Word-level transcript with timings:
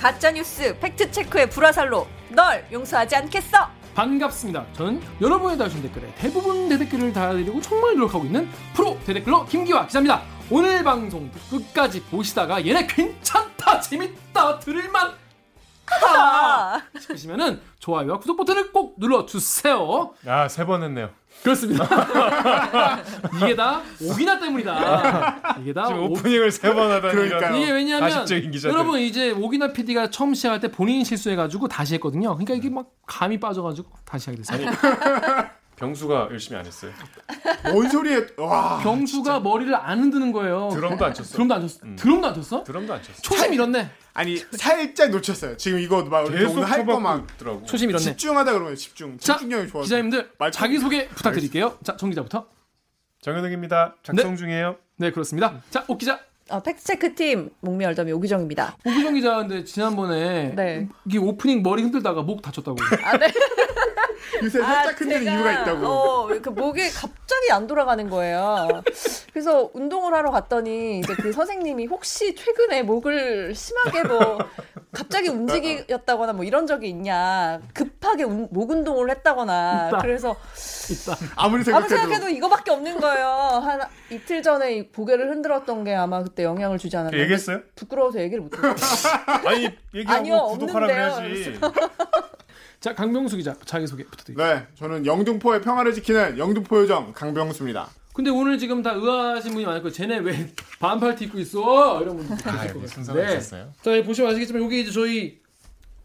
가짜뉴스 0.00 0.78
팩트체크의 0.78 1.50
불화살로 1.50 2.06
널 2.30 2.66
용서하지 2.72 3.16
않겠어 3.16 3.68
반갑습니다. 3.94 4.64
저는 4.72 5.02
여러분의 5.20 5.58
다신 5.58 5.82
댓글에 5.82 6.10
대부분 6.16 6.70
대댓글을 6.70 7.12
달아드리고 7.12 7.60
정말 7.60 7.96
노력하고 7.96 8.24
있는 8.24 8.48
프로 8.72 8.98
대댓글러 9.04 9.44
김기화 9.44 9.86
기자입니다. 9.86 10.22
오늘 10.48 10.82
방송 10.82 11.30
끝까지 11.50 12.02
보시다가 12.04 12.64
얘네 12.64 12.86
괜찮다 12.86 13.80
재밌다 13.80 14.58
들을만 14.60 15.12
싶으시면은 17.00 17.60
좋아요와 17.78 18.18
구독 18.18 18.36
버튼을 18.36 18.72
꼭 18.72 18.94
눌러주세요. 18.98 20.12
아 20.26 20.46
세 20.48 20.64
번 20.66 20.82
했네요. 20.82 21.10
그렇습니다. 21.42 21.84
이게 23.42 23.54
다 23.56 23.80
오기나 24.02 24.38
때문이다. 24.40 25.54
이게 25.60 25.72
다 25.72 25.86
지금 25.86 26.02
오- 26.02 26.12
오프닝을 26.12 26.50
세 26.50 26.74
번 26.74 26.90
하다니 26.90 27.14
그러니까요. 27.14 27.56
이게 27.56 27.70
왜냐하면. 27.72 28.10
여러분 28.72 29.00
이제 29.00 29.30
오기나 29.30 29.72
PD가 29.72 30.10
처음 30.10 30.34
시작할 30.34 30.60
때 30.60 30.70
본인이 30.70 31.04
실수해가지고 31.04 31.68
다시 31.68 31.94
했거든요. 31.94 32.30
그러니까 32.34 32.54
이게 32.54 32.68
막 32.68 32.86
감이 33.06 33.38
빠져가지고 33.40 33.88
다시 34.04 34.30
하게 34.30 34.42
됐어요. 34.42 34.70
병수가 35.84 36.28
열심히 36.30 36.58
안 36.58 36.66
했어요. 36.66 36.92
뭔 37.72 37.88
소리에 37.88 38.26
와. 38.36 38.78
병수가 38.82 39.40
머리를 39.40 39.74
안 39.74 39.98
흔드는 40.00 40.30
거예요. 40.30 40.68
드럼도 40.74 41.06
안 41.06 41.14
쳤어. 41.14 41.32
드럼도 41.32 41.54
안 41.54 41.60
쳤어. 41.62 41.78
음. 41.84 41.96
드럼도 41.96 42.26
안 42.28 42.34
쳤어? 42.34 42.64
드럼도 42.64 42.92
안 42.92 43.02
쳤어. 43.02 43.22
초심 43.22 43.54
잃었네. 43.54 43.90
아니 44.12 44.36
살짝 44.52 45.10
놓쳤어요. 45.10 45.56
지금 45.56 45.78
이거 45.80 46.02
막 46.04 46.24
계속 46.30 46.52
오늘 46.58 46.64
할거막 46.70 47.02
쳐박고 47.16 47.32
있더라고. 47.34 47.64
초심 47.64 47.88
잃었네. 47.90 48.04
집중하다 48.04 48.52
그러면 48.52 48.76
집중. 48.76 49.16
자, 49.18 49.34
집중력이 49.38 49.68
좋아서. 49.70 49.84
기자님들 49.84 50.30
말- 50.38 50.52
자기 50.52 50.78
소개 50.78 51.08
부탁드릴게요. 51.08 51.78
자, 51.82 51.96
정 51.96 52.10
기자부터. 52.10 52.46
정현욱입니다. 53.22 53.96
작성 54.02 54.36
중이에요. 54.36 54.76
네, 54.96 55.10
그렇습니다. 55.10 55.62
자, 55.70 55.84
옥 55.88 55.96
기자. 55.98 56.20
어, 56.50 56.60
팩트체크 56.60 57.14
팀 57.14 57.48
목미얼더미 57.60 58.10
오기정입니다 58.10 58.76
오기정 58.84 59.14
기자 59.14 59.36
근데 59.36 59.62
지난번에 59.62 60.52
네. 60.56 60.88
이게 61.06 61.16
오프닝 61.18 61.62
머리 61.62 61.82
흔들다가 61.84 62.22
목 62.22 62.42
다쳤다고. 62.42 62.76
아 63.04 63.16
네 63.18 63.30
요새 64.42 64.60
살짝 64.60 65.00
흔드는 65.00 65.22
이유가 65.32 65.52
있다고. 65.62 65.86
어, 65.86 66.26
그 66.42 66.48
목이 66.50 66.88
갑자기 66.90 67.52
안 67.52 67.66
돌아가는 67.66 68.08
거예요. 68.08 68.82
그래서 69.32 69.70
운동을 69.72 70.14
하러 70.14 70.30
갔더니 70.30 71.00
이제 71.00 71.14
그 71.14 71.32
선생님이 71.32 71.86
혹시 71.86 72.34
최근에 72.34 72.82
목을 72.82 73.54
심하게 73.54 74.02
뭐 74.04 74.38
갑자기 74.92 75.28
움직였다거나 75.28 76.32
뭐 76.32 76.44
이런 76.44 76.66
적이 76.66 76.88
있냐 76.90 77.60
급하게 77.74 78.24
운- 78.24 78.48
목 78.50 78.70
운동을 78.70 79.10
했다거나 79.10 79.88
있다. 79.88 79.98
그래서 79.98 80.36
있다. 80.90 81.16
아무리 81.36 81.60
아무 81.60 81.64
생각해도, 81.64 81.88
생각해도 81.96 82.28
이거밖에 82.30 82.70
없는 82.72 82.98
거예요. 83.00 83.26
한 83.62 83.80
이틀 84.10 84.42
전에 84.42 84.74
이 84.74 84.88
고개를 84.90 85.30
흔들었던 85.30 85.84
게 85.84 85.94
아마 85.94 86.22
그때 86.22 86.42
영향을 86.44 86.78
주지 86.78 86.96
않았나. 86.96 87.16
얘기했어요? 87.18 87.60
부끄러워서 87.76 88.20
얘기를 88.20 88.42
못했어요. 88.42 88.74
아니 89.46 89.68
얘기하고 89.94 90.18
아니요, 90.18 90.42
구독하라 90.58 90.86
없는데요. 90.86 91.14
그래야지. 91.16 91.60
자, 92.80 92.94
강병수 92.94 93.36
기자 93.36 93.54
자기 93.66 93.86
소개 93.86 94.04
부탁드립니다. 94.04 94.54
네, 94.54 94.66
저는 94.74 95.04
영등포의 95.04 95.60
평화를 95.60 95.92
지키는 95.92 96.38
영등포 96.38 96.80
요정 96.80 97.12
강병수입니다. 97.12 97.88
근데 98.14 98.30
오늘 98.30 98.58
지금 98.58 98.82
다 98.82 98.92
의아하신 98.92 99.52
분이 99.52 99.64
많을 99.66 99.82
거예요. 99.82 99.92
쟤네 99.92 100.18
왜 100.18 100.50
반팔 100.80 101.14
티 101.14 101.24
입고 101.26 101.38
있어? 101.40 102.00
이런 102.02 102.16
분들 102.16 102.32
아, 102.48 102.52
계실 102.52 102.52
것 102.52 102.58
여기 102.58 102.72
같은데. 102.80 102.88
순서가 102.88 103.30
있었어요. 103.32 103.72
자, 103.82 103.96
여기 103.96 104.06
보시면 104.06 104.30
아시겠지만 104.30 104.62
여기 104.62 104.80
이제 104.80 104.90
저희 104.90 105.40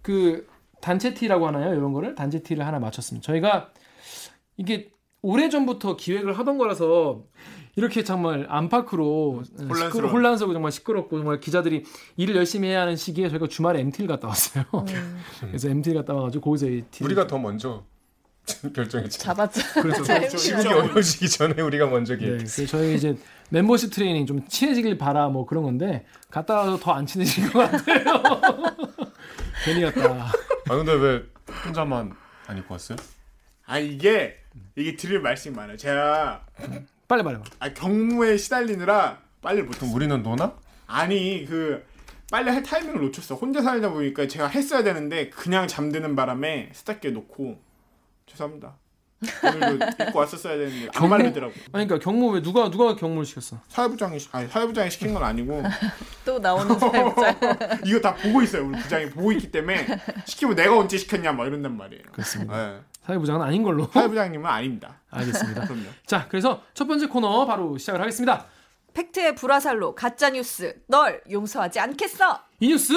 그 0.01 0.47
단체 0.81 1.13
티라고 1.13 1.47
하나요? 1.47 1.73
이런 1.73 1.93
거를 1.93 2.13
단체 2.13 2.43
티를 2.43 2.65
하나 2.65 2.79
맞췄습니다. 2.79 3.25
저희가 3.25 3.71
이게 4.57 4.91
오래 5.21 5.49
전부터 5.49 5.95
기획을 5.95 6.37
하던 6.37 6.57
거라서 6.57 7.23
이렇게 7.75 8.03
정말 8.03 8.45
안팎으로 8.49 9.43
혼란스러운. 9.59 9.75
시끄러, 9.91 10.07
혼란스럽고 10.09 10.53
정말 10.53 10.71
시끄럽고 10.71 11.17
정말 11.17 11.39
기자들이 11.39 11.83
일을 12.17 12.35
열심히 12.37 12.69
해야 12.69 12.81
하는 12.81 12.95
시기에 12.95 13.27
저희가 13.29 13.47
주말에 13.47 13.79
MT를 13.81 14.07
갔다 14.07 14.27
왔어요. 14.29 14.63
그래서 15.41 15.69
MT를 15.69 15.99
갔다 16.01 16.13
와가지고 16.13 16.43
거기서 16.43 16.67
이티 16.67 17.03
우리가 17.03 17.27
더 17.27 17.37
먼저 17.37 17.83
결정했지. 18.73 19.19
잡았죠. 19.19 19.61
그래서 19.81 20.37
시국이 20.37 20.67
어려워지기 20.67 21.27
전에 21.29 21.61
우리가 21.61 21.87
먼저 21.87 22.13
네, 22.13 22.19
기획했어. 22.19 22.55
그래서 22.57 22.77
저희 22.77 22.95
이제 22.95 23.17
멤버십 23.49 23.91
트레이닝 23.91 24.25
좀 24.25 24.47
친해지길 24.47 24.97
바라 24.97 25.27
뭐 25.27 25.45
그런 25.45 25.63
건데 25.63 26.05
갔다 26.29 26.55
와서 26.55 26.77
더 26.77 26.93
안 26.93 27.05
친해진 27.05 27.49
것 27.51 27.59
같아요. 27.59 28.13
괜히 29.65 29.81
갔다. 29.81 30.31
아 30.69 30.75
근데 30.75 30.93
왜 30.93 31.23
혼자만 31.65 32.13
안 32.47 32.57
입고 32.57 32.73
왔어요? 32.75 32.97
아 33.65 33.79
이게 33.79 34.35
이게 34.75 34.95
드릴 34.95 35.19
말씀이 35.19 35.55
많아요. 35.55 35.75
제가 35.75 36.45
빨리 37.07 37.23
말해 37.23 37.37
봐. 37.39 37.43
아, 37.59 37.73
경무에 37.73 38.37
시달리느라 38.37 39.19
빨리 39.41 39.61
못 39.61 39.71
그럼 39.71 39.83
했어요. 39.83 39.95
우리는 39.95 40.23
노나? 40.23 40.53
아니 40.87 41.45
그 41.45 41.83
빨리 42.31 42.49
할 42.49 42.63
타이밍을 42.63 43.01
놓쳤어. 43.01 43.35
혼자 43.35 43.61
살다 43.61 43.89
보니까 43.89 44.27
제가 44.27 44.47
했어야 44.47 44.83
되는데 44.83 45.29
그냥 45.29 45.67
잠드는 45.67 46.15
바람에 46.15 46.69
스타게 46.73 47.11
놓고 47.11 47.59
죄송합니다. 48.25 48.75
오늘도 49.43 49.85
입고 50.09 50.19
왔었어야 50.19 50.57
되는데 50.57 50.89
안? 50.95 51.09
말리더라고. 51.09 51.53
아니 51.71 51.87
그러니까 51.87 51.99
경무 51.99 52.31
왜 52.33 52.41
누가 52.41 52.69
누가 52.69 52.95
경무를 52.95 53.25
시켰어? 53.25 53.59
사회부장이 53.69 54.19
시- 54.19 54.29
아니 54.31 54.47
사회부장이 54.47 54.89
시킨 54.91 55.13
건 55.13 55.23
아니고 55.23 55.63
또 56.25 56.39
나오는 56.39 56.77
사회부장. 56.77 57.37
이거 57.85 57.99
다 58.01 58.13
보고 58.15 58.41
있어요. 58.41 58.65
우리 58.67 58.79
부장이 58.81 59.09
보고 59.11 59.31
있기 59.31 59.51
때문에 59.51 59.85
시키면 60.25 60.55
내가 60.55 60.77
언제 60.77 60.97
시켰냐 60.97 61.31
막 61.33 61.45
이런단 61.45 61.77
말이에요. 61.77 62.03
그렇습니다. 62.11 62.71
네. 62.73 62.79
사회부장은 63.05 63.41
아닌 63.41 63.63
걸로. 63.63 63.87
사회부장님은 63.93 64.45
아닙니다. 64.45 65.01
알겠습니다. 65.09 65.65
그럼요. 65.65 65.85
자, 66.05 66.27
그래서 66.29 66.61
첫 66.73 66.87
번째 66.87 67.07
코너 67.07 67.45
바로 67.45 67.77
시작을 67.77 68.01
하겠습니다. 68.01 68.45
팩트의 68.93 69.35
불화살로 69.35 69.95
가짜 69.95 70.29
뉴스 70.29 70.81
널 70.87 71.21
용서하지 71.29 71.79
않겠어. 71.79 72.39
이 72.59 72.69
뉴스 72.69 72.93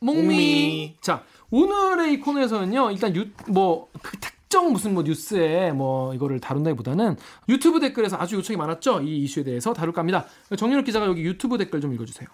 목미. 0.00 0.22
목미. 0.22 0.96
자, 1.00 1.22
오늘의 1.50 2.14
이 2.14 2.20
코너에서는요. 2.20 2.90
일단 2.90 3.14
유, 3.16 3.26
뭐 3.48 3.88
그 4.02 4.16
특정 4.18 4.72
무슨 4.72 4.94
뭐 4.94 5.02
뉴스에 5.02 5.72
뭐 5.72 6.14
이거를 6.14 6.40
다룬다기보다는 6.40 7.16
유튜브 7.48 7.80
댓글에서 7.80 8.16
아주 8.16 8.36
요청이 8.36 8.56
많았죠. 8.56 9.02
이 9.02 9.18
이슈에 9.24 9.44
대해서 9.44 9.72
다룰까 9.72 10.00
합니다. 10.00 10.26
정윤욱 10.56 10.84
기자가 10.84 11.06
여기 11.06 11.22
유튜브 11.22 11.58
댓글 11.58 11.80
좀 11.80 11.92
읽어주세요. 11.92 12.28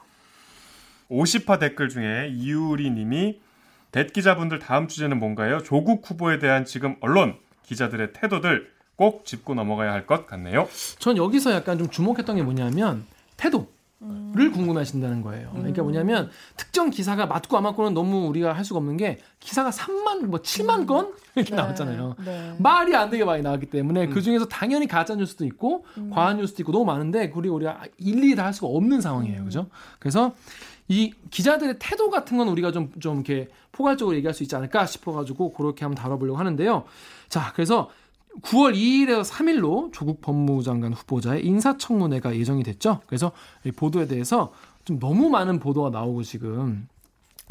50화 1.10 1.58
댓글 1.58 1.88
중에 1.88 2.28
이유리 2.32 2.90
님이 2.90 3.40
댓 3.92 4.12
기자분들 4.12 4.58
다음 4.58 4.88
주제는 4.88 5.18
뭔가요? 5.18 5.62
조국 5.62 6.08
후보에 6.08 6.38
대한 6.38 6.64
지금 6.64 6.96
언론 7.00 7.36
기자들의 7.64 8.12
태도들 8.14 8.70
꼭 8.96 9.24
짚고 9.24 9.54
넘어가야 9.54 9.92
할 9.92 10.06
것 10.06 10.26
같네요. 10.26 10.66
전 10.98 11.16
여기서 11.16 11.52
약간 11.52 11.78
좀 11.78 11.88
주목했던 11.88 12.36
게 12.36 12.42
뭐냐면 12.42 13.04
태도 13.36 13.68
를 14.34 14.50
궁금해하신다는 14.50 15.22
거예요. 15.22 15.52
그러니까 15.54 15.84
뭐냐면 15.84 16.28
특정 16.56 16.90
기사가 16.90 17.26
맞고 17.26 17.56
안 17.56 17.62
맞고는 17.62 17.94
너무 17.94 18.26
우리가 18.26 18.52
할 18.52 18.64
수가 18.64 18.78
없는 18.78 18.96
게 18.96 19.20
기사가 19.38 19.70
3만 19.70 20.24
뭐 20.26 20.40
7만 20.40 20.88
건 20.88 21.12
이렇게 21.36 21.54
나왔잖아요. 21.54 22.16
네. 22.24 22.56
말이 22.58 22.96
안 22.96 23.10
되게 23.10 23.24
많이 23.24 23.42
나왔기 23.44 23.66
때문에 23.66 24.08
그 24.08 24.20
중에서 24.20 24.46
당연히 24.46 24.88
가짜 24.88 25.14
뉴스도 25.14 25.44
있고 25.44 25.84
과한 26.10 26.38
뉴스도 26.38 26.62
있고 26.64 26.72
너무 26.72 26.84
많은데 26.84 27.30
그리 27.30 27.48
우리가 27.48 27.82
일일이 27.98 28.34
다 28.34 28.46
할 28.46 28.52
수가 28.52 28.66
없는 28.66 29.00
상황이에요. 29.00 29.44
그죠? 29.44 29.66
그래서 30.00 30.34
이 30.88 31.12
기자들의 31.30 31.76
태도 31.78 32.10
같은 32.10 32.36
건 32.36 32.48
우리가 32.48 32.72
좀, 32.72 32.92
좀 33.00 33.16
이렇게 33.16 33.48
포괄적으로 33.72 34.16
얘기할 34.16 34.34
수 34.34 34.42
있지 34.42 34.54
않을까 34.54 34.86
싶어가지고 34.86 35.52
그렇게 35.52 35.84
한번 35.84 36.02
다뤄보려고 36.02 36.38
하는데요. 36.38 36.84
자, 37.28 37.52
그래서 37.54 37.90
9월 38.42 38.74
2일에서 38.74 39.24
3일로 39.24 39.92
조국 39.92 40.20
법무부 40.20 40.62
장관 40.62 40.92
후보자의 40.92 41.44
인사청문회가 41.44 42.36
예정이 42.36 42.62
됐죠. 42.62 43.00
그래서 43.06 43.32
이 43.64 43.70
보도에 43.70 44.06
대해서 44.06 44.52
좀 44.84 44.98
너무 44.98 45.28
많은 45.28 45.60
보도가 45.60 45.90
나오고 45.90 46.22
지금 46.22 46.88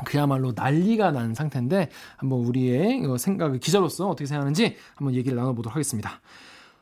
그야말로 0.06 0.52
난리가 0.56 1.12
난 1.12 1.36
상태인데 1.36 1.90
한번 2.18 2.40
우리의 2.40 3.04
생각을 3.18 3.60
기자로서 3.60 4.10
어떻게 4.10 4.26
생각하는지 4.26 4.76
한번 4.96 5.16
얘기를 5.16 5.38
나눠보도록 5.38 5.76
하겠습니다. 5.76 6.20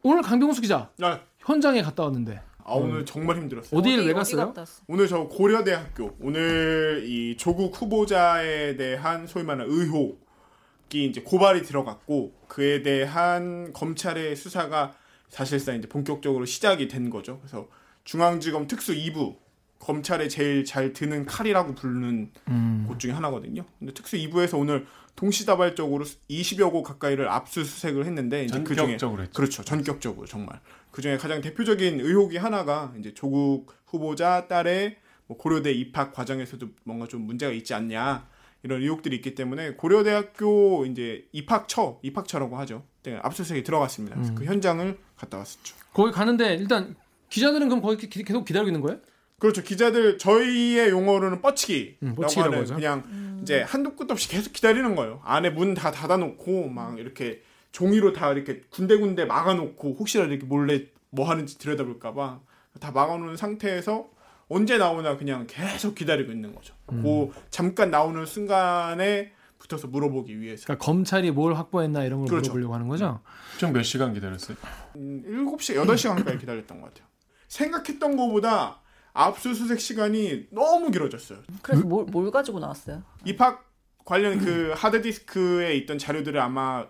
오늘 0.02 0.22
강병수 0.22 0.62
기자 0.62 0.90
아, 1.02 1.20
현장에 1.40 1.82
갔다 1.82 2.04
왔는데 2.04 2.42
아, 2.70 2.74
오늘 2.74 3.06
정말 3.06 3.38
힘들었어요. 3.38 3.80
어디를 3.80 4.06
왜 4.06 4.14
갔어요? 4.14 4.54
오늘 4.88 5.08
저 5.08 5.24
고려대학교 5.24 6.16
오늘 6.22 7.04
이 7.06 7.36
조국 7.38 7.80
후보자에 7.82 8.76
대한 8.78 9.26
소위 9.26 9.44
말하는 9.44 9.72
의혹이 9.72 11.06
이제 11.06 11.22
고발이 11.22 11.64
들어갔고 11.64 12.34
그에 12.48 12.82
대한 12.84 13.74
검찰의 13.74 14.36
수사가 14.36 14.94
사실상 15.30 15.76
이제 15.78 15.88
본격적으로 15.88 16.46
시작이 16.46 16.88
된 16.88 17.10
거죠. 17.10 17.40
그래서 17.40 17.68
중앙지검 18.04 18.68
특수 18.68 18.94
2부 18.94 19.38
검찰에 19.80 20.28
제일 20.28 20.66
잘 20.66 20.94
드는 20.94 21.26
칼이라고 21.26 21.74
부르는 21.76 22.32
음. 22.50 22.86
곳 22.88 23.00
중에 23.00 23.12
하나거든요. 23.12 23.64
근데 23.80 23.94
특수 23.94 24.18
2부에서 24.18 24.60
오늘 24.60 24.86
동시다발적으로 25.16 26.06
20여 26.30 26.72
곳 26.72 26.84
가까이를 26.84 27.28
압수수색을 27.30 28.06
했는데 28.06 28.46
이제 28.46 28.60
그 28.64 28.76
중에 28.76 28.86
전격적으로 28.86 29.22
했죠. 29.24 29.34
그렇죠. 29.34 29.64
전격적으로 29.64 30.28
정말. 30.28 30.60
그 30.92 31.02
중에 31.02 31.18
가장 31.18 31.42
대표적인 31.42 32.00
의혹이 32.02 32.38
하나가 32.38 32.94
이제 33.00 33.14
조국 33.14 33.74
후보자 33.88 34.48
딸의 34.48 34.98
뭐 35.28 35.38
고려대 35.38 35.72
입학 35.72 36.14
과정에서도 36.14 36.68
뭔가 36.84 37.08
좀 37.08 37.22
문제가 37.22 37.52
있지 37.52 37.74
않냐 37.74 38.28
이런 38.64 38.82
의혹들이 38.82 39.16
있기 39.18 39.36
때문에 39.36 39.74
고려대학교 39.76 40.86
이제 40.86 41.26
입학처 41.32 42.00
입학처라고 42.02 42.58
하죠. 42.60 42.84
네, 43.04 43.18
압수수색에 43.22 43.64
들어갔습니다. 43.64 44.16
그래서 44.16 44.32
음. 44.34 44.36
그 44.36 44.46
현장을 44.46 44.98
갔다 45.16 45.38
왔었죠. 45.38 45.76
거기 45.94 46.12
가는데 46.12 46.56
일단 46.56 46.96
기자들은 47.30 47.70
그럼 47.70 47.82
거기 47.82 48.10
기- 48.10 48.24
계속 48.24 48.44
기다리고 48.46 48.70
있는 48.70 48.82
거예요? 48.82 49.00
그렇죠. 49.40 49.64
기자들 49.64 50.18
저희의 50.18 50.90
용어로는 50.90 51.42
뻗치기라고 51.42 51.98
음, 52.04 52.16
뻗치기라고 52.16 52.52
하는 52.54 52.64
하죠. 52.64 52.76
그냥 52.76 53.40
이제 53.42 53.62
한도 53.62 53.96
끝 53.96 54.10
없이 54.12 54.28
계속 54.30 54.52
기다리는 54.54 54.96
거예요. 54.96 55.22
안에 55.24 55.50
문 55.50 55.74
다 55.74 55.92
닫아놓고 55.92 56.70
막 56.70 57.00
이렇게 57.00 57.42
종이로 57.72 58.14
다 58.14 58.32
이렇게 58.32 58.62
군데군데 58.70 59.26
막아놓고 59.26 59.96
혹시라도 60.00 60.32
이렇게 60.32 60.46
몰래 60.46 60.86
뭐 61.10 61.30
하는지 61.30 61.58
들여다볼까봐 61.58 62.40
다 62.80 62.92
막아놓은 62.92 63.38
상태에서 63.38 64.08
언제 64.48 64.78
나오나 64.78 65.18
그냥 65.18 65.46
계속 65.48 65.96
기다리고 65.96 66.32
있는 66.32 66.54
거죠. 66.56 66.74
음. 66.92 67.02
그 67.04 67.32
잠깐 67.50 67.92
나오는 67.92 68.26
순간에 68.26 69.32
붙어서 69.60 69.88
물어보기 69.88 70.40
위해서 70.40 70.64
그러니까 70.66 70.84
검찰이 70.86 71.32
뭘 71.32 71.54
확보했나 71.54 72.04
이런 72.06 72.20
걸 72.22 72.30
그렇죠. 72.30 72.52
물어보려고 72.52 72.74
하는 72.74 72.88
거죠. 72.88 73.22
총 73.58 73.74
몇 73.74 73.84
시간 73.84 74.14
기다렸어요? 74.14 74.58
음, 74.96 75.24
7시, 75.28 75.76
8시간까지 75.86 76.40
기다렸던 76.40 76.82
것 76.82 76.88
같아요. 76.94 77.08
생각했던 77.50 78.16
것보다 78.16 78.79
압수수색 79.14 79.80
시간이 79.80 80.48
너무 80.52 80.92
길어졌어요. 80.92 81.40
그래서 81.62 81.86
뭘, 81.86 82.06
뭘 82.06 82.32
가지고 82.32 82.60
나왔어요? 82.60 83.04
입학 83.26 83.66
관련 84.06 84.40
그 84.40 84.74
하드디스크에 84.76 85.76
있던 85.78 85.98
자료들을 85.98 86.40
아마 86.40 86.86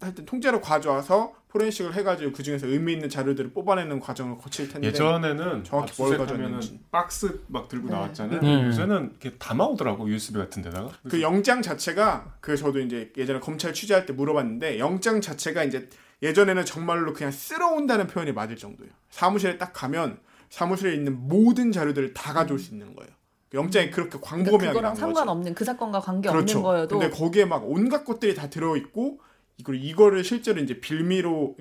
하여튼 0.00 0.24
통째로 0.24 0.60
가져와서 0.60 1.34
포렌식을 1.48 1.94
해가지고 1.94 2.32
그 2.32 2.42
중에서 2.42 2.66
의미 2.66 2.94
있는 2.94 3.08
자료들을 3.08 3.52
뽑아내는 3.52 4.00
과정을 4.00 4.38
거칠 4.38 4.68
텐데 4.68 4.88
예전에는 4.88 5.64
정확히 5.64 6.02
뭘 6.02 6.16
가져왔는지. 6.16 6.80
박스 6.90 7.40
막 7.46 7.68
들고 7.68 7.88
네. 7.88 7.94
나왔잖아요. 7.94 8.40
네. 8.40 8.66
요새는 8.66 9.10
이렇게 9.10 9.36
담아오더라고 9.36 10.08
USB 10.08 10.38
같은 10.38 10.62
데다가. 10.62 10.90
그 11.08 11.20
영장 11.20 11.60
자체가 11.60 12.36
그 12.40 12.56
저도 12.56 12.80
이제 12.80 13.12
예전에 13.16 13.38
검찰 13.38 13.74
취재할 13.74 14.06
때 14.06 14.14
물어봤는데 14.14 14.78
영장 14.78 15.20
자체가 15.20 15.62
이제 15.64 15.88
예전에는 16.22 16.64
정말로 16.64 17.12
그냥 17.12 17.30
쓸어온다는 17.30 18.06
표현이 18.06 18.32
맞을 18.32 18.56
정도예요. 18.56 18.90
사무실에 19.10 19.58
딱 19.58 19.72
가면 19.74 20.18
사무실에 20.52 20.94
있는 20.94 21.28
모든 21.28 21.72
자료들을 21.72 22.12
다 22.12 22.34
가져올 22.34 22.60
수 22.60 22.74
있는 22.74 22.94
거예요. 22.94 23.10
영장이 23.54 23.90
그렇게 23.90 24.10
그러니까 24.10 24.28
광범위하게 24.28 24.66
그거랑 24.68 24.82
나온 24.82 24.94
거죠. 24.94 25.00
상관없는 25.00 25.54
그 25.54 25.64
사건과 25.64 26.00
관계 26.00 26.28
그렇죠. 26.30 26.62
거여도 26.62 26.98
근데 26.98 27.14
거기에 27.14 27.46
막 27.46 27.62
온갖 27.66 28.04
것들이 28.04 28.34
다 28.34 28.50
들어 28.50 28.76
있고 28.76 29.18
이걸 29.56 29.76
이거를 29.76 30.22
실제로 30.24 30.60
이제 30.60 30.78
빌미로 30.78 31.56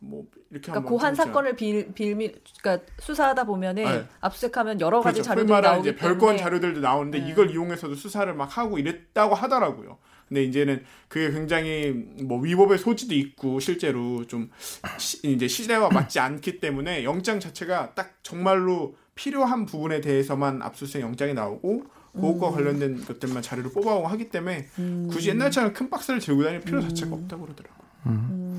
뭐 0.00 0.26
이렇게 0.50 0.66
그러니까 0.70 0.72
한번 0.74 0.96
그한 0.98 1.12
해보자. 1.14 1.24
사건을 1.24 1.56
빌, 1.56 1.94
빌미 1.94 2.34
그러니까 2.60 2.84
수사하다 2.98 3.44
보면은 3.44 3.84
네. 3.84 4.06
압수수색하면 4.20 4.80
여러 4.82 5.00
가지 5.00 5.14
그렇죠. 5.14 5.28
자료들이 5.28 5.48
소위 5.48 5.56
말하는 5.56 5.76
나오기 5.78 5.88
이제 5.88 5.96
별건 5.96 6.36
자료들도 6.36 6.80
나오는데 6.80 7.20
네. 7.20 7.30
이걸 7.30 7.50
이용해서도 7.50 7.94
수사를 7.94 8.32
막 8.34 8.58
하고 8.58 8.78
이랬다고 8.78 9.34
하더라고요. 9.34 9.96
근데 10.34 10.42
이제는 10.42 10.82
그게 11.06 11.30
굉장히 11.30 11.92
뭐 12.24 12.40
위법의 12.40 12.78
소지도 12.78 13.14
있고 13.14 13.60
실제로 13.60 14.26
좀 14.26 14.50
시, 14.98 15.20
이제 15.22 15.46
시대와 15.46 15.90
맞지 15.90 16.18
않기 16.18 16.58
때문에 16.58 17.04
영장 17.04 17.38
자체가 17.38 17.94
딱 17.94 18.18
정말로 18.24 18.96
필요한 19.14 19.64
부분에 19.64 20.00
대해서만 20.00 20.60
압수수색 20.60 21.02
영장이 21.02 21.34
나오고 21.34 21.84
그것과 22.14 22.50
관련된 22.50 23.04
것들만 23.04 23.42
자료를 23.42 23.70
뽑아오고 23.70 24.08
하기 24.08 24.28
때문에 24.30 24.66
음. 24.80 25.08
굳이 25.08 25.28
옛날처럼 25.28 25.72
큰 25.72 25.88
박스를 25.88 26.18
들고 26.18 26.42
다닐 26.42 26.60
필요 26.60 26.82
자체가 26.82 27.14
없다고 27.14 27.44
그러더라고요. 27.44 27.84
음. 28.06 28.58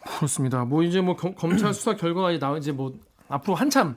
그렇습니다. 0.00 0.64
뭐 0.64 0.82
이제 0.82 1.02
뭐 1.02 1.14
검, 1.14 1.34
검찰 1.34 1.74
수사 1.74 1.94
결과가 1.94 2.30
이제 2.30 2.38
나 2.38 2.56
이제 2.56 2.72
뭐 2.72 2.94
앞으로 3.28 3.54
한참 3.56 3.96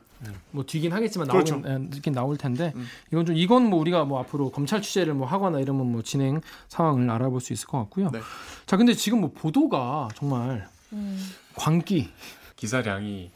뭐 0.51 0.65
뒤긴 0.65 0.91
하겠지만 0.91 1.27
나오긴 1.27 1.61
그렇죠. 1.61 1.69
에, 1.75 1.77
늦긴 1.89 2.13
나올 2.13 2.37
텐데 2.37 2.73
음. 2.75 2.85
이건 3.11 3.25
좀 3.25 3.35
이건 3.35 3.69
뭐 3.69 3.79
우리가 3.79 4.05
뭐 4.05 4.19
앞으로 4.19 4.49
검찰 4.51 4.81
취재를 4.81 5.13
뭐 5.13 5.27
하거나 5.27 5.59
이러면 5.59 5.91
뭐 5.91 6.01
진행 6.01 6.41
상황을 6.67 7.09
알아볼 7.09 7.39
수 7.41 7.53
있을 7.53 7.67
것 7.67 7.77
같고요. 7.79 8.09
네. 8.11 8.19
자 8.65 8.75
근데 8.77 8.93
지금 8.93 9.21
뭐 9.21 9.31
보도가 9.31 10.09
정말 10.15 10.67
음. 10.93 11.19
광기. 11.55 12.09
기사량이 12.55 13.31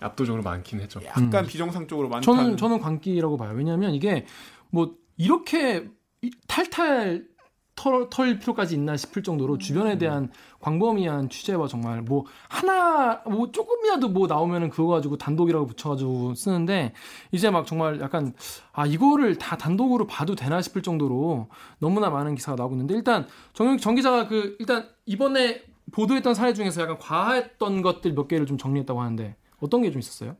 압도적으로 0.00 0.42
많긴 0.42 0.80
했죠. 0.80 1.00
약간 1.04 1.44
음. 1.44 1.46
비정상적으로 1.46 2.08
많다는 2.08 2.38
저는 2.42 2.56
저는 2.56 2.80
광기라고 2.80 3.36
봐요. 3.36 3.52
왜냐하면 3.54 3.92
이게 3.94 4.24
뭐 4.70 4.94
이렇게 5.16 5.88
이- 6.22 6.30
탈탈 6.48 7.26
털, 7.76 8.08
털 8.10 8.38
필요까지 8.38 8.74
있나 8.74 8.96
싶을 8.96 9.22
정도로 9.22 9.58
주변에 9.58 9.98
대한 9.98 10.30
광범위한 10.60 11.28
취재와 11.28 11.66
정말 11.68 12.02
뭐 12.02 12.24
하나 12.48 13.22
뭐 13.26 13.50
조금이라도 13.50 14.08
뭐 14.08 14.26
나오면은 14.26 14.70
그거 14.70 14.88
가지고 14.88 15.16
단독이라고 15.18 15.66
붙여가지고 15.66 16.34
쓰는데 16.34 16.92
이제 17.32 17.50
막 17.50 17.66
정말 17.66 18.00
약간 18.00 18.32
아 18.72 18.86
이거를 18.86 19.36
다 19.36 19.56
단독으로 19.56 20.06
봐도 20.06 20.34
되나 20.34 20.62
싶을 20.62 20.82
정도로 20.82 21.48
너무나 21.78 22.10
많은 22.10 22.34
기사가 22.36 22.56
나오고 22.56 22.74
있는데 22.74 22.94
일단 22.94 23.26
정, 23.52 23.76
정 23.78 23.94
기자가 23.94 24.28
그 24.28 24.56
일단 24.60 24.88
이번에 25.06 25.62
보도했던 25.92 26.34
사례 26.34 26.54
중에서 26.54 26.82
약간 26.82 26.98
과했던 26.98 27.82
것들 27.82 28.14
몇 28.14 28.28
개를 28.28 28.46
좀 28.46 28.56
정리했다고 28.56 29.00
하는데 29.00 29.36
어떤 29.60 29.82
게 29.82 29.90
좀 29.90 29.98
있었어요? 29.98 30.36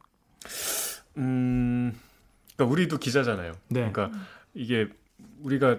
음, 1.17 1.95
그러니까 2.57 2.73
우리도 2.73 2.99
기자잖아요. 2.99 3.53
네. 3.69 3.91
그러니까 3.91 4.11
이게 4.55 4.89
우리가 5.43 5.79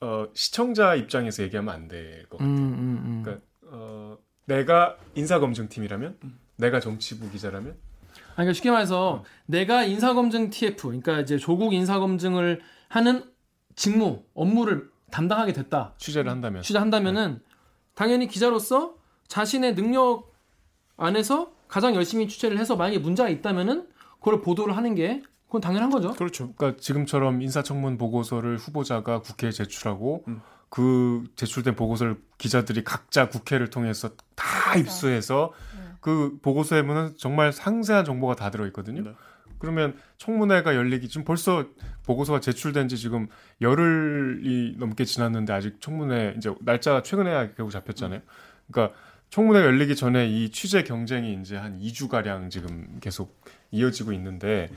어, 0.00 0.26
시청자 0.34 0.94
입장에서 0.94 1.42
얘기하면 1.42 1.74
안 1.74 1.88
될 1.88 2.26
것 2.28 2.38
같아요. 2.38 2.50
음, 2.54 2.58
음, 2.58 3.02
음. 3.04 3.22
그러니까 3.22 3.46
어, 3.66 4.18
내가 4.46 4.96
인사검증팀이라면, 5.14 6.18
내가 6.56 6.80
정치부 6.80 7.30
기자라면, 7.30 7.70
아니, 7.70 8.34
그러니까 8.36 8.52
쉽게 8.54 8.70
말해서 8.70 9.24
내가 9.46 9.84
인사검증 9.84 10.50
TF, 10.50 10.88
그러니까 10.88 11.20
이제 11.20 11.36
조국 11.38 11.72
인사검증을 11.74 12.60
하는 12.88 13.24
직무, 13.76 14.24
업무를 14.34 14.90
담당하게 15.10 15.52
됐다. 15.52 15.94
취재를 15.98 16.30
한다면, 16.30 16.62
취재한다면은 16.62 17.40
당연히 17.94 18.26
기자로서 18.26 18.94
자신의 19.28 19.74
능력 19.74 20.32
안에서 20.96 21.52
가장 21.68 21.94
열심히 21.94 22.26
취재를 22.26 22.58
해서 22.58 22.74
만약에 22.76 22.98
문제가 22.98 23.28
있다면은 23.28 23.88
그걸 24.18 24.40
보도를 24.40 24.76
하는 24.76 24.94
게 24.94 25.22
그건 25.50 25.60
당연한 25.60 25.90
거죠. 25.90 26.12
그렇죠. 26.12 26.52
그러니까 26.52 26.80
지금처럼 26.80 27.42
인사청문 27.42 27.98
보고서를 27.98 28.56
후보자가 28.56 29.20
국회에 29.20 29.50
제출하고 29.50 30.22
음. 30.28 30.40
그 30.68 31.24
제출된 31.34 31.74
보고서를 31.74 32.20
기자들이 32.38 32.84
각자 32.84 33.28
국회를 33.28 33.68
통해서 33.68 34.10
다. 34.36 34.76
입수해서 34.76 35.52
네. 35.76 35.90
그 36.00 36.38
보고서에는 36.40 37.14
정말 37.16 37.52
상세한 37.52 38.04
정보가 38.04 38.36
다 38.36 38.50
들어 38.50 38.64
있거든요. 38.68 39.02
네. 39.02 39.12
그러면 39.58 39.96
청문회가 40.18 40.76
열리기 40.76 41.08
지금 41.08 41.24
벌써 41.24 41.66
보고서가 42.04 42.38
제출된 42.38 42.86
지 42.86 42.96
지금 42.96 43.26
열흘이 43.60 44.76
넘게 44.78 45.04
지났는데 45.04 45.52
아직 45.52 45.80
청문회 45.80 46.34
이제 46.36 46.54
날짜가 46.60 47.02
최근에 47.02 47.54
결국 47.56 47.72
잡혔잖아요. 47.72 48.20
그러니까 48.70 48.96
청문회가 49.30 49.66
열리기 49.66 49.96
전에 49.96 50.28
이 50.28 50.50
취재 50.50 50.84
경쟁이 50.84 51.36
이제 51.40 51.56
한 51.56 51.80
2주 51.80 52.08
가량 52.08 52.50
지금 52.50 52.98
계속 53.00 53.40
이어지고 53.70 54.12
있는데 54.12 54.68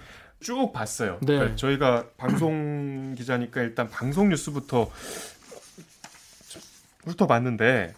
쭉 0.43 0.71
봤어요. 0.73 1.17
네. 1.21 1.35
그러니까 1.35 1.55
저희가 1.55 2.05
방송 2.17 3.15
기자니까 3.17 3.61
일단 3.61 3.89
방송 3.89 4.29
뉴스부터 4.29 4.91
훑어봤는데 7.05 7.95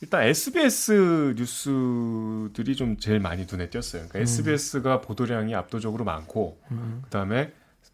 일단 0.00 0.22
SBS 0.22 1.34
뉴스들이 1.36 2.74
좀 2.74 2.96
제일 2.96 3.20
많이 3.20 3.46
눈에 3.48 3.70
띄었어요. 3.70 4.08
그러니까 4.08 4.18
SBS가 4.20 5.00
보도량이 5.00 5.54
압도적으로 5.54 6.04
많고 6.04 6.60
음. 6.72 7.02
그다음에 7.04 7.52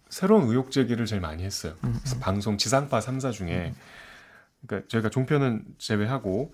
새로운 0.09 0.49
의혹 0.49 0.71
제기를 0.71 1.05
제일 1.05 1.21
많이 1.21 1.43
했어요. 1.45 1.75
그래서 1.81 2.19
방송 2.19 2.57
지상파 2.57 3.00
3사 3.00 3.33
중에 3.33 3.75
그러니까 4.67 4.88
저희가 4.88 5.11
종편은 5.11 5.64
제외하고 5.76 6.52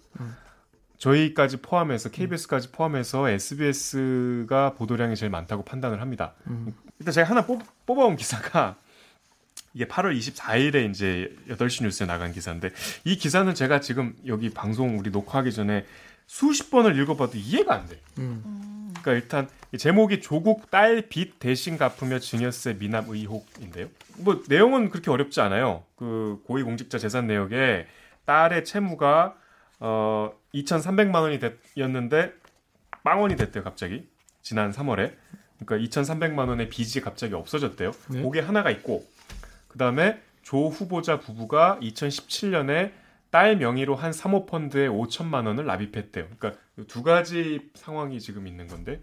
저희까지 0.98 1.58
포함해서 1.58 2.10
KBS까지 2.10 2.70
포함해서 2.72 3.28
SBS가 3.28 4.74
보도량이 4.74 5.16
제일 5.16 5.30
많다고 5.30 5.64
판단을 5.64 6.00
합니다. 6.00 6.34
음. 6.46 6.74
일단 6.98 7.12
제가 7.12 7.28
하나 7.28 7.46
뽑, 7.46 7.62
뽑아온 7.86 8.16
기사가 8.16 8.76
이게 9.74 9.86
8월 9.86 10.16
24일에 10.16 10.88
이제 10.88 11.34
8시 11.48 11.82
뉴스에 11.82 12.06
나간 12.06 12.32
기사인데 12.32 12.70
이 13.04 13.16
기사는 13.16 13.52
제가 13.54 13.80
지금 13.80 14.14
여기 14.26 14.50
방송 14.50 14.98
우리 14.98 15.10
녹화하기 15.10 15.52
전에 15.52 15.84
수십 16.26 16.70
번을 16.70 16.98
읽어봐도 16.98 17.36
이해가 17.36 17.74
안 17.74 17.86
돼요. 17.86 17.98
음. 18.18 18.92
그러니까 19.02 19.12
일단 19.12 19.48
이 19.72 19.78
제목이 19.78 20.22
조국 20.22 20.70
딸 20.70 21.08
빚 21.08 21.38
대신 21.38 21.76
갚으며 21.76 22.20
증여세 22.20 22.74
미납 22.78 23.08
의혹인데요. 23.08 23.88
뭐 24.18 24.42
내용은 24.48 24.88
그렇게 24.88 25.10
어렵지 25.10 25.40
않아요. 25.40 25.82
그 25.96 26.40
고위공직자 26.46 26.98
재산 26.98 27.26
내역에 27.26 27.86
딸의 28.24 28.64
채무가 28.64 29.34
어 29.80 30.32
2,300만 30.54 31.14
원이 31.22 31.38
됐, 31.38 31.58
였는데 31.76 32.32
빵원이 33.02 33.36
됐대요, 33.36 33.64
갑자기. 33.64 34.08
지난 34.42 34.70
3월에. 34.70 35.14
그러니까 35.64 35.88
2,300만 35.88 36.48
원의 36.48 36.68
빚이 36.68 37.00
갑자기 37.00 37.34
없어졌대요. 37.34 37.92
네. 38.10 38.22
그게 38.22 38.40
하나가 38.40 38.70
있고 38.70 39.06
그 39.68 39.78
다음에 39.78 40.20
조 40.42 40.68
후보자 40.68 41.18
부부가 41.20 41.78
2017년에 41.80 42.92
딸 43.30 43.56
명의로 43.56 43.94
한 43.96 44.12
사모펀드에 44.12 44.88
5천만 44.88 45.46
원을 45.46 45.64
납입했대요. 45.66 46.28
그러니까 46.38 46.60
두 46.86 47.02
가지 47.02 47.70
상황이 47.74 48.20
지금 48.20 48.46
있는 48.46 48.66
건데 48.68 49.00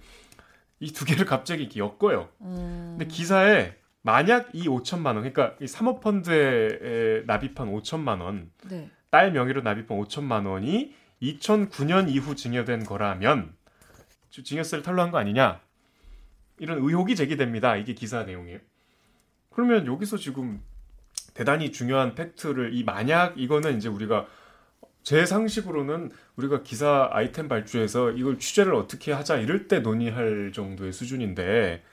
이 0.79 0.91
두 0.93 1.05
개를 1.05 1.25
갑자기 1.25 1.69
엮어요. 1.77 2.29
음. 2.41 2.95
근데 2.97 3.05
기사에 3.07 3.75
만약 4.01 4.49
이 4.53 4.67
5천만 4.67 5.07
원, 5.07 5.15
그러니까 5.17 5.55
이 5.61 5.67
사모펀드에 5.67 7.23
납입한 7.27 7.71
5천만 7.71 8.21
원, 8.21 8.51
네. 8.67 8.89
딸 9.11 9.31
명의로 9.31 9.61
납입한 9.61 9.97
5천만 9.99 10.47
원이 10.47 10.95
2009년 11.21 12.09
이후 12.09 12.35
증여된 12.35 12.85
거라면 12.85 13.53
저- 14.31 14.41
증여세를 14.41 14.83
탈루한 14.83 15.11
거 15.11 15.17
아니냐? 15.19 15.61
이런 16.57 16.79
의혹이 16.79 17.15
제기됩니다. 17.15 17.75
이게 17.75 17.93
기사 17.93 18.23
내용이에요. 18.23 18.59
그러면 19.49 19.85
여기서 19.85 20.17
지금 20.17 20.61
대단히 21.33 21.71
중요한 21.71 22.15
팩트를 22.15 22.73
이 22.73 22.83
만약 22.83 23.37
이거는 23.37 23.77
이제 23.77 23.89
우리가 23.89 24.27
제 25.03 25.25
상식으로는 25.25 26.11
우리가 26.37 26.63
기사 26.63 27.09
아이템 27.11 27.47
발주해서 27.47 28.11
이걸 28.11 28.39
취재를 28.39 28.73
어떻게 28.75 29.11
하자 29.11 29.37
이럴 29.37 29.67
때 29.67 29.79
논의할 29.79 30.51
정도의 30.53 30.93
수준인데 30.93 31.83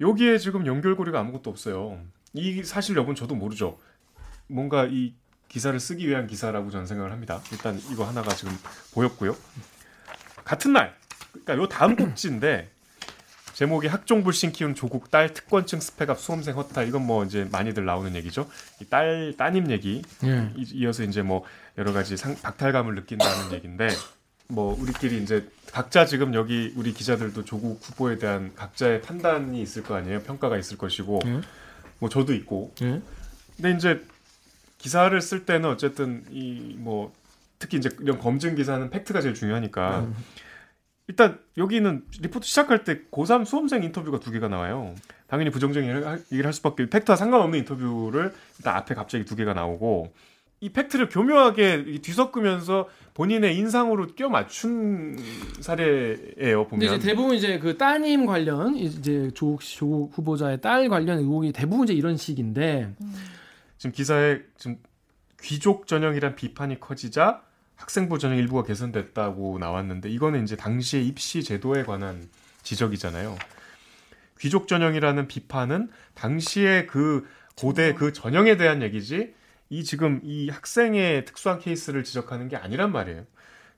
여기에 0.00 0.38
지금 0.38 0.66
연결고리가 0.66 1.20
아무것도 1.20 1.50
없어요. 1.50 2.00
이 2.32 2.62
사실 2.62 2.96
여부는 2.96 3.14
저도 3.14 3.34
모르죠. 3.34 3.78
뭔가 4.46 4.86
이 4.86 5.14
기사를 5.52 5.78
쓰기 5.78 6.08
위한 6.08 6.26
기사라고 6.26 6.70
저는 6.70 6.86
생각을 6.86 7.12
합니다. 7.12 7.42
일단 7.52 7.78
이거 7.90 8.04
하나가 8.04 8.34
지금 8.34 8.56
보였고요. 8.94 9.36
같은 10.44 10.72
날, 10.72 10.94
그러니까 11.30 11.56
요 11.56 11.68
다음 11.68 11.94
꼭지인데 11.94 12.70
제목이 13.52 13.86
학종 13.86 14.24
불신 14.24 14.50
키운 14.52 14.74
조국 14.74 15.10
딸 15.10 15.34
특권층 15.34 15.78
스펙업 15.78 16.18
수험생 16.18 16.56
허탈 16.56 16.88
이건 16.88 17.06
뭐 17.06 17.22
이제 17.24 17.46
많이들 17.52 17.84
나오는 17.84 18.14
얘기죠. 18.16 18.48
이딸 18.80 19.34
따님 19.36 19.70
얘기 19.70 20.02
예. 20.24 20.50
이- 20.56 20.70
이어서 20.72 21.02
이제 21.04 21.20
뭐 21.20 21.44
여러 21.76 21.92
가지 21.92 22.16
상, 22.16 22.34
박탈감을 22.40 22.94
느낀다는 22.94 23.52
얘기인데 23.52 23.88
뭐 24.48 24.74
우리끼리 24.80 25.22
이제 25.22 25.46
각자 25.70 26.06
지금 26.06 26.32
여기 26.32 26.72
우리 26.76 26.94
기자들도 26.94 27.44
조국 27.44 27.78
후보에 27.82 28.16
대한 28.16 28.52
각자의 28.56 29.02
판단이 29.02 29.60
있을 29.62 29.82
거 29.82 29.94
아니에요 29.96 30.22
평가가 30.22 30.56
있을 30.56 30.78
것이고 30.78 31.20
예. 31.26 31.40
뭐 31.98 32.08
저도 32.08 32.32
있고 32.32 32.74
예. 32.80 33.02
근데 33.56 33.70
이제 33.76 34.02
기사를 34.82 35.18
쓸 35.20 35.44
때는 35.46 35.68
어쨌든 35.68 36.24
이 36.30 36.74
뭐 36.78 37.12
특히 37.58 37.78
이제 37.78 37.88
이런 38.00 38.18
검증 38.18 38.56
기사는 38.56 38.90
팩트가 38.90 39.20
제일 39.20 39.34
중요하니까 39.34 40.00
음. 40.00 40.14
일단 41.06 41.38
여기는 41.56 42.02
리포트 42.20 42.44
시작할 42.46 42.82
때 42.84 43.00
고3 43.12 43.44
수험생 43.44 43.84
인터뷰가 43.84 44.18
두 44.18 44.30
개가 44.32 44.48
나와요. 44.48 44.94
당연히 45.28 45.50
부정적인 45.50 45.88
얘기를 45.88 46.06
할- 46.08 46.18
얘기를 46.32 46.44
할 46.46 46.52
수밖에 46.52 46.88
팩트와 46.90 47.14
상관없는 47.16 47.60
인터뷰를 47.60 48.32
일단 48.58 48.74
앞에 48.76 48.94
갑자기 48.96 49.24
두 49.24 49.36
개가 49.36 49.54
나오고 49.54 50.12
이 50.60 50.70
팩트를 50.70 51.08
교묘하게 51.08 51.84
이 51.86 51.98
뒤섞으면서 52.00 52.88
본인의 53.14 53.56
인상으로 53.58 54.08
껴 54.16 54.28
맞춘 54.28 55.16
사례예요 55.60 56.66
보면. 56.68 56.86
이제 56.94 56.98
대부분 56.98 57.34
이제 57.36 57.58
그 57.58 57.76
따님 57.76 58.26
관련 58.26 58.74
이제 58.76 59.30
조국 59.34 59.60
조국 59.62 60.16
후보자의 60.16 60.60
딸 60.60 60.88
관련 60.88 61.18
의혹이 61.18 61.52
대부분 61.52 61.84
이제 61.84 61.94
이런 61.94 62.16
식인데 62.16 62.94
지금 63.82 63.90
기사에 63.90 64.42
지금 64.58 64.76
귀족 65.42 65.88
전형이란 65.88 66.36
비판이 66.36 66.78
커지자 66.78 67.42
학생부 67.74 68.20
전형 68.20 68.38
일부가 68.38 68.62
개선됐다고 68.62 69.58
나왔는데 69.58 70.08
이거는 70.08 70.44
이제 70.44 70.54
당시의 70.54 71.04
입시 71.08 71.42
제도에 71.42 71.82
관한 71.82 72.28
지적이잖아요. 72.62 73.36
귀족 74.38 74.68
전형이라는 74.68 75.26
비판은 75.26 75.90
당시에 76.14 76.86
그 76.86 77.26
고대 77.56 77.92
그 77.92 78.12
전형에 78.12 78.56
대한 78.56 78.82
얘기지 78.82 79.34
이 79.68 79.82
지금 79.82 80.20
이 80.22 80.48
학생의 80.48 81.24
특수한 81.24 81.58
케이스를 81.58 82.04
지적하는 82.04 82.46
게 82.46 82.54
아니란 82.54 82.92
말이에요. 82.92 83.26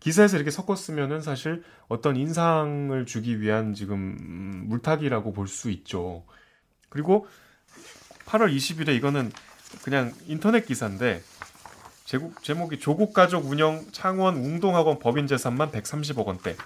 기사에서 0.00 0.36
이렇게 0.36 0.50
섞었으면은 0.50 1.22
사실 1.22 1.62
어떤 1.88 2.16
인상을 2.16 3.06
주기 3.06 3.40
위한 3.40 3.72
지금 3.72 4.18
음, 4.20 4.64
물타기라고 4.66 5.32
볼 5.32 5.48
수 5.48 5.70
있죠. 5.70 6.26
그리고 6.90 7.26
8월 8.26 8.54
20일에 8.54 8.94
이거는 8.96 9.32
그냥 9.82 10.12
인터넷 10.26 10.66
기사인데 10.66 11.22
제국, 12.04 12.42
제목이 12.42 12.78
조국 12.80 13.12
가족 13.14 13.46
운영 13.46 13.84
창원 13.92 14.36
웅동학원 14.36 14.98
법인 14.98 15.26
재산만 15.26 15.70
130억 15.72 16.26
원대. 16.26 16.56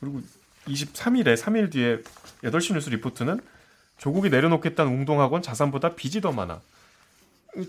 그리고 0.00 0.20
23일에 0.66 1.36
3일 1.36 1.70
뒤에 1.72 1.98
8시 2.44 2.74
뉴스 2.74 2.90
리포트는 2.90 3.40
조국이 3.98 4.30
내려놓겠다는 4.30 4.92
웅동학원 4.92 5.42
자산보다 5.42 5.94
빚이 5.94 6.20
더 6.20 6.32
많아. 6.32 6.60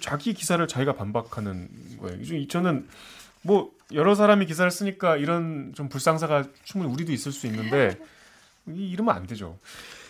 자기 0.02 0.34
기사를 0.34 0.66
자기가 0.68 0.94
반박하는 0.94 1.70
거예요. 2.00 2.18
이- 2.22 2.48
저는 2.48 2.88
뭐 3.42 3.72
여러 3.94 4.16
사람이 4.16 4.46
기사를 4.46 4.70
쓰니까 4.72 5.18
이런 5.18 5.74
좀 5.76 5.90
불상사가 5.90 6.46
충분히 6.64 6.94
우리도 6.94 7.12
있을 7.12 7.32
수 7.32 7.48
있는데 7.48 7.98
이- 8.68 8.90
이러면 8.92 9.16
안 9.16 9.28
되죠. 9.28 9.58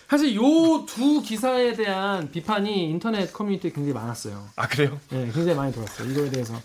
사실 0.09 0.35
요 0.35 0.85
두 0.85 1.21
기사에 1.21 1.73
대한 1.73 2.29
비판이 2.31 2.89
인터넷 2.89 3.31
커뮤니티에 3.33 3.71
굉장히 3.71 3.93
많았어요. 3.93 4.47
아 4.55 4.67
그래요? 4.67 4.99
예, 5.11 5.25
굉장히 5.25 5.55
많이 5.55 5.73
돌았어요. 5.73 6.09
이거에 6.11 6.29
대해서 6.29 6.59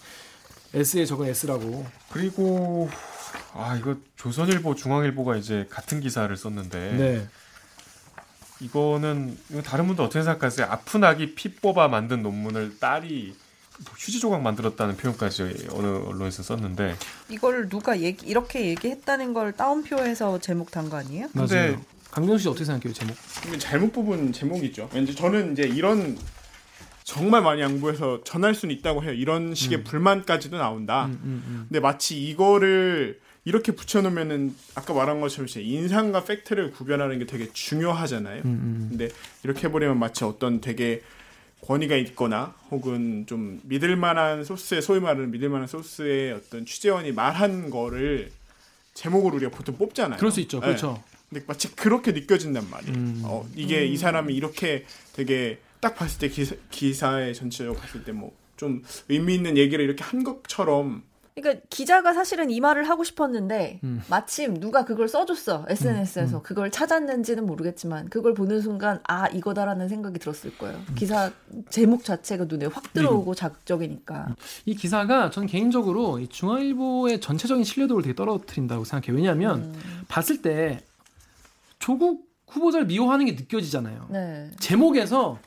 S에 0.75 1.07
저건 1.07 1.29
S라고. 1.29 1.87
그리고 2.11 2.91
아 3.55 3.77
이거 3.77 3.97
조선일보, 4.17 4.75
중앙일보가 4.75 5.37
이제 5.37 5.67
같은 5.71 6.01
기사를 6.01 6.35
썼는데 6.37 6.93
네. 6.97 7.27
이거는 8.61 9.39
이거 9.51 9.63
다른 9.63 9.87
분도 9.87 10.03
어떻게 10.05 10.23
생각하세요? 10.23 10.67
아픈 10.69 11.05
아기 11.05 11.35
피 11.35 11.55
뽑아 11.55 11.89
만든 11.89 12.23
논문을 12.23 12.79
딸이 12.81 13.35
휴지 13.97 14.19
조각 14.19 14.43
만들었다는 14.43 14.97
표현까지 14.97 15.69
어느 15.71 15.87
언론에서 15.87 16.43
썼는데 16.43 16.97
이걸 17.29 17.69
누가 17.69 18.01
얘기, 18.01 18.27
이렇게 18.27 18.67
얘기했다는 18.67 19.33
걸 19.33 19.53
따옴표해서 19.53 20.41
제목 20.41 20.73
단 20.73 20.91
거 20.91 20.97
아니에요? 20.97 21.29
근데 21.33 21.55
맞아요. 21.71 21.81
강병수 22.19 22.43
씨 22.43 22.49
어떻게 22.49 22.65
생각해요, 22.65 22.93
제목? 22.93 23.17
잘못 23.61 23.93
뽑은 23.93 24.33
제목이죠. 24.33 24.91
왠지 24.93 25.15
저는 25.15 25.53
이제 25.53 25.63
이런 25.63 26.19
정말 27.05 27.43
많이 27.43 27.63
양보해서 27.63 28.23
전할 28.25 28.55
수는 28.55 28.75
있다고 28.77 29.05
해요. 29.05 29.13
이런 29.13 29.55
식의 29.55 29.85
불만까지도 29.85 30.59
나온다. 30.59 31.07
음, 31.07 31.13
음, 31.23 31.45
음. 31.47 31.67
근데 31.69 31.81
마치 31.81 32.21
이거를 32.21 33.21
이렇게 33.45 33.73
붙여놓으면은 33.73 34.55
아까 34.75 34.93
말한 34.93 35.21
것처럼 35.21 35.49
인상과 35.57 36.25
팩트를 36.25 36.73
구별하는 36.73 37.19
게 37.21 37.27
되게 37.27 37.49
중요하잖아요. 37.53 38.43
음, 38.45 38.47
음. 38.47 38.87
근데 38.91 39.09
이렇게 39.45 39.69
해버리면 39.69 39.99
마치 39.99 40.25
어떤 40.25 40.61
되게 40.61 41.03
권위가 41.63 41.97
있거나 41.97 42.55
혹은 42.71 43.27
좀 43.27 43.61
믿을만한 43.65 44.45
소스의 44.45 44.83
소위 44.83 45.01
말하는 45.01 45.31
믿을만한 45.31 45.69
소스의 45.69 46.33
어떤 46.33 46.67
취재원이 46.67 47.13
말한 47.13 47.71
거를 47.71 48.31
제목으로 48.95 49.37
우리가 49.37 49.53
보통 49.53 49.79
뽑잖아요. 49.79 50.19
그럴 50.19 50.33
수 50.33 50.41
있죠. 50.41 50.59
네. 50.61 50.67
그렇죠. 50.67 51.03
근데 51.29 51.45
마치 51.47 51.75
그렇게 51.75 52.13
느껴진단 52.13 52.69
말이에요. 52.71 52.95
음. 52.97 53.23
어, 53.25 53.47
이게 53.55 53.87
이 53.87 53.97
사람이 53.97 54.35
이렇게 54.35 54.85
되게 55.13 55.59
딱 55.81 55.95
봤을 55.95 56.19
때 56.19 56.29
기사, 56.29 56.55
기사의 56.71 57.35
전체적으로 57.35 57.79
봤을 57.79 58.05
때 58.05 58.13
뭐 58.13 58.31
좀 58.59 58.83
의미 59.09 59.37
있는 59.37 59.57
얘기를 59.57 59.83
이렇게 59.83 60.05
한 60.05 60.25
것처럼 60.25 61.03
그러니까 61.37 61.65
기자가 61.71 62.13
사실은 62.13 62.51
이 62.51 62.61
말을 62.61 62.89
하고 62.89 63.05
싶었는데 63.05 63.79
음. 63.85 64.03
마침 64.11 64.59
누가 64.59 64.85
그걸 64.85 65.07
써줬어 65.07 65.67
SNS에서 65.69 66.43
그걸 66.43 66.73
찾았는지는 66.73 67.47
모르겠지만 67.47 68.09
그걸 68.09 68.35
보는 68.35 68.61
순간 68.61 68.99
아 69.07 69.29
이거다라는 69.29 69.89
생각이 69.89 70.19
들었을 70.19 70.59
거예요. 70.59 70.83
기사 70.97 71.31
제목 71.71 72.03
자체가 72.03 72.47
눈에 72.49 72.67
확 72.67 72.93
들어오고 72.93 73.37
자극적이니까. 73.37 74.35
이 74.67 74.75
기사가 74.75 75.31
저는 75.31 75.47
개인적으로 75.47 76.19
이 76.19 76.27
중앙일보의 76.27 77.21
전체적인 77.21 77.63
신뢰도를 77.63 78.03
되게 78.03 78.17
떨어뜨린다고 78.17 78.83
생각해요. 78.83 79.15
왜냐하면 79.17 79.61
음, 79.61 79.75
봤을 80.09 80.43
때 80.43 80.81
조국 81.79 82.29
후보자를 82.49 82.87
미워하는 82.87 83.27
게 83.27 83.33
느껴지잖아요. 83.33 84.09
네. 84.11 84.51
제목에서 84.59 85.39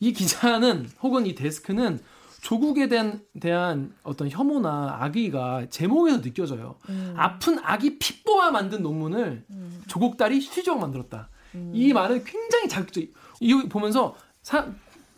이 0.00 0.12
기자는 0.12 0.88
혹은 1.02 1.26
이 1.26 1.34
데스크는 1.34 2.00
조국에 2.40 2.88
대한 2.88 3.22
대한 3.40 3.92
어떤 4.04 4.28
혐오나 4.30 4.98
악의가 5.00 5.66
제목에서 5.70 6.20
느껴져요. 6.20 6.76
음, 6.88 7.14
아픈 7.16 7.58
아기 7.62 7.98
피 7.98 8.22
뽑아 8.22 8.50
만든 8.52 8.82
논문을 8.82 9.44
음, 9.50 9.82
조국 9.88 10.16
딸이 10.16 10.38
휴지적 10.38 10.78
만들었다. 10.78 11.28
음. 11.56 11.72
이 11.74 11.92
말은 11.92 12.24
굉장히 12.24 12.68
자극적. 12.68 13.04
이거 13.40 13.68
보면서 13.68 14.16
사, 14.42 14.68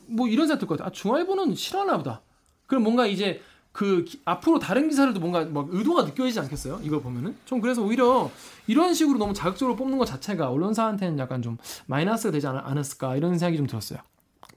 뭐 0.06 0.28
이런 0.28 0.46
생각 0.46 0.60
들 0.60 0.66
것 0.68 0.78
같아. 0.78 0.88
아, 0.88 0.92
중앙일보는 0.92 1.54
싫어하나 1.54 1.98
보다. 1.98 2.22
그럼 2.66 2.84
뭔가 2.84 3.06
이제 3.06 3.42
그 3.72 4.04
기- 4.04 4.20
앞으로 4.24 4.58
다른 4.58 4.88
기사들도 4.88 5.20
뭔가 5.20 5.44
막 5.44 5.68
의도가 5.70 6.04
느껴지지 6.04 6.40
않겠어요? 6.40 6.80
이걸 6.82 7.00
보면은 7.00 7.36
좀 7.44 7.60
그래서 7.60 7.82
오히려 7.82 8.30
이런 8.66 8.94
식으로 8.94 9.18
너무 9.18 9.32
자극적으로 9.32 9.76
뽑는 9.76 9.96
것 9.96 10.04
자체가 10.06 10.50
언론사한테는 10.50 11.18
약간 11.18 11.40
좀 11.40 11.56
마이너스가 11.86 12.32
되지 12.32 12.46
않, 12.48 12.56
않았을까 12.58 13.16
이런 13.16 13.38
생각이 13.38 13.56
좀 13.56 13.66
들었어요. 13.66 14.00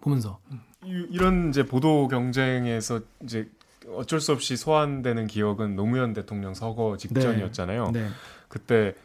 보면서. 0.01 0.39
이- 0.83 1.07
이런 1.11 1.49
이제 1.49 1.65
보도 1.65 2.07
경쟁에서 2.07 3.01
이제 3.23 3.49
어쩔 3.89 4.19
수 4.19 4.31
없이 4.31 4.57
소환되는 4.57 5.27
기억은 5.27 5.75
노무현 5.75 6.13
대통령 6.13 6.53
서거 6.53 6.97
직전이었잖아요. 6.97 7.91
네. 7.91 8.09
그때 8.47 8.95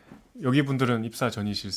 여기 0.43 0.65
분들은 0.65 1.05
입사 1.05 1.31
전이실 1.31 1.71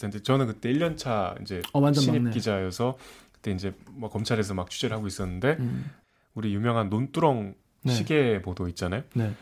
텐데 0.00 0.22
저는 0.22 0.46
그때 0.48 0.72
1년차 0.72 1.40
이제 1.42 1.62
어, 1.72 1.92
신입 1.92 2.22
막내. 2.22 2.30
기자여서 2.34 2.96
그때 3.32 3.52
이제 3.52 3.72
뭐 3.92 4.08
검찰에서 4.10 4.54
막 4.54 4.68
취재를 4.70 4.96
하고 4.96 5.06
있었는데 5.06 5.56
음. 5.60 5.90
우리 6.34 6.54
유명한 6.54 6.88
논두렁 6.88 7.54
네. 7.88 7.94
시계 7.94 8.42
보도 8.42 8.68
있잖아요. 8.68 9.02
네. 9.14 9.34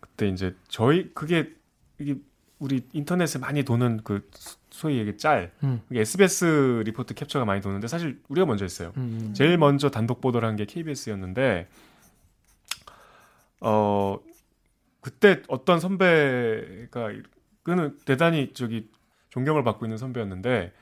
그때 0.00 0.28
이제 0.28 0.54
저희 0.68 1.10
그게 1.14 1.52
이게 1.98 2.16
우리 2.58 2.86
인터넷에 2.92 3.38
많이 3.38 3.62
도는 3.64 4.00
그 4.04 4.28
소위 4.70 4.98
얘기 4.98 5.16
짤 5.18 5.52
음. 5.62 5.82
SBS 5.92 6.82
리포트 6.86 7.14
캡처가 7.14 7.44
많이 7.44 7.60
도는데 7.60 7.88
사실 7.88 8.20
우리가 8.28 8.46
먼저 8.46 8.64
했어요. 8.64 8.92
음. 8.96 9.32
제일 9.34 9.58
먼저 9.58 9.90
단독 9.90 10.20
보도를 10.20 10.48
한 10.48 10.56
게 10.56 10.64
KBS였는데 10.64 11.68
어 13.60 14.18
그때 15.00 15.42
어떤 15.48 15.80
선배가 15.80 17.12
그는 17.62 17.98
대단히 18.04 18.52
저기 18.54 18.88
존경을 19.30 19.64
받고 19.64 19.86
있는 19.86 19.98
선배였는데 19.98 20.72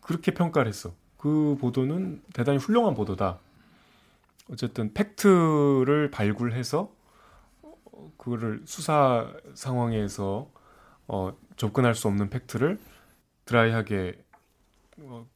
그렇게 0.00 0.32
평가를 0.32 0.68
했어. 0.68 0.92
그 1.16 1.56
보도는 1.60 2.22
대단히 2.34 2.58
훌륭한 2.58 2.94
보도다. 2.94 3.38
어쨌든 4.50 4.92
팩트를 4.92 6.10
발굴해서 6.10 6.92
어, 7.62 8.12
그거를 8.16 8.62
수사 8.64 9.32
상황에서 9.54 10.50
어, 11.08 11.36
접근할 11.56 11.94
수 11.94 12.08
없는 12.08 12.30
팩트를 12.30 12.78
드라이하게 13.44 14.18
어, 14.98 15.26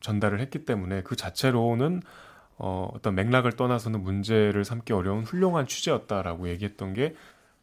전달을 0.00 0.40
했기 0.40 0.64
때문에 0.64 1.02
그 1.02 1.16
자체로는 1.16 2.02
어, 2.56 2.90
어떤 2.94 3.14
맥락을 3.14 3.52
떠나서는 3.52 4.02
문제를 4.02 4.64
삼기 4.64 4.92
어려운 4.92 5.24
훌륭한 5.24 5.66
취재였다라고 5.66 6.48
얘기했던 6.50 6.92
게 6.94 7.14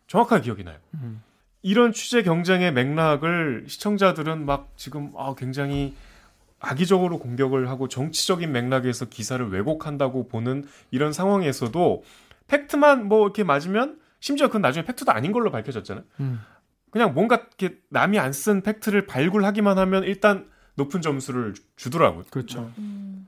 정확하게 0.07 0.43
기억이 0.43 0.63
나요. 0.63 0.77
음. 0.95 1.21
이런 1.61 1.91
취재 1.91 2.23
경쟁의 2.23 2.73
맥락을 2.73 3.65
시청자들은 3.67 4.45
막 4.45 4.71
지금 4.75 5.11
아, 5.17 5.35
굉장히 5.35 5.95
악의적으로 6.59 7.19
공격을 7.19 7.69
하고 7.69 7.87
정치적인 7.87 8.51
맥락에서 8.51 9.05
기사를 9.05 9.47
왜곡한다고 9.49 10.27
보는 10.27 10.65
이런 10.91 11.13
상황에서도 11.13 12.03
팩트만 12.47 13.07
뭐 13.07 13.25
이렇게 13.25 13.43
맞으면 13.43 13.99
심지어 14.19 14.47
그건 14.47 14.61
나중에 14.63 14.85
팩트도 14.85 15.11
아닌 15.11 15.31
걸로 15.31 15.51
밝혀졌잖아요. 15.51 16.03
음. 16.19 16.39
그냥 16.89 17.13
뭔가 17.13 17.35
이렇게 17.35 17.77
남이 17.89 18.17
안 18.17 18.31
쓴 18.31 18.61
팩트를 18.63 19.05
발굴하기만 19.05 19.77
하면 19.77 20.03
일단 20.03 20.49
높은 20.75 21.01
점수를 21.01 21.53
주- 21.53 21.61
주더라고요. 21.75 22.23
그렇죠. 22.31 22.71
음. 22.79 23.27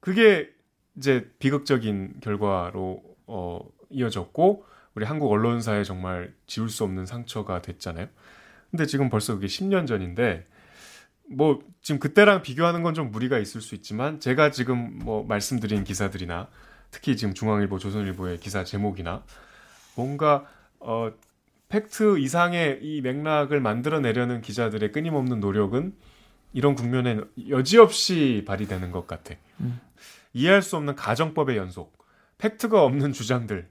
그게 0.00 0.50
이제 0.96 1.30
비극적인 1.38 2.14
결과로 2.20 3.02
어, 3.26 3.60
이어졌고 3.90 4.64
우리 4.94 5.04
한국 5.04 5.30
언론사에 5.30 5.84
정말 5.84 6.34
지울 6.46 6.68
수 6.68 6.84
없는 6.84 7.06
상처가 7.06 7.62
됐잖아요. 7.62 8.08
근데 8.70 8.86
지금 8.86 9.08
벌써 9.10 9.34
그게 9.34 9.46
10년 9.46 9.86
전인데 9.86 10.46
뭐 11.36 11.60
지금 11.80 11.98
그때랑 11.98 12.42
비교하는 12.42 12.82
건 12.82 12.94
좀 12.94 13.10
무리가 13.10 13.38
있을 13.38 13.60
수 13.60 13.74
있지만 13.74 14.20
제가 14.20 14.50
지금 14.50 14.98
뭐 14.98 15.24
말씀드린 15.24 15.84
기사들이나 15.84 16.48
특히 16.90 17.16
지금 17.16 17.32
중앙일보, 17.34 17.78
조선일보의 17.78 18.38
기사 18.38 18.64
제목이나 18.64 19.24
뭔가 19.96 20.46
어 20.78 21.10
팩트 21.68 22.18
이상의 22.18 22.80
이 22.82 23.00
맥락을 23.00 23.60
만들어내려는 23.60 24.42
기자들의 24.42 24.92
끊임없는 24.92 25.40
노력은 25.40 25.94
이런 26.52 26.74
국면에 26.74 27.18
여지없이 27.48 28.44
발휘되는 28.46 28.90
것 28.90 29.06
같아. 29.06 29.34
음. 29.60 29.80
이해할 30.34 30.60
수 30.60 30.76
없는 30.76 30.96
가정법의 30.96 31.56
연속, 31.56 31.96
팩트가 32.36 32.82
없는 32.82 33.12
주장들. 33.14 33.68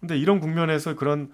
근데 0.00 0.16
이런 0.16 0.40
국면에서 0.40 0.94
그런 0.94 1.30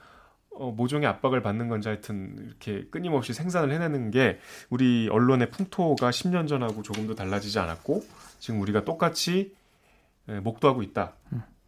어, 0.58 0.70
모종의 0.70 1.08
압박을 1.08 1.42
받는 1.42 1.68
건지 1.68 1.88
하여튼 1.88 2.36
이렇게 2.46 2.86
끊임없이 2.90 3.32
생산을 3.32 3.72
해내는 3.74 4.10
게 4.10 4.38
우리 4.70 5.08
언론의 5.10 5.50
풍토가 5.50 6.10
10년 6.10 6.46
전하고 6.48 6.82
조금도 6.82 7.14
달라지지 7.14 7.58
않았고 7.58 8.04
지금 8.38 8.60
우리가 8.60 8.84
똑같이 8.84 9.54
예, 10.28 10.40
목도하고 10.40 10.82
있다. 10.82 11.14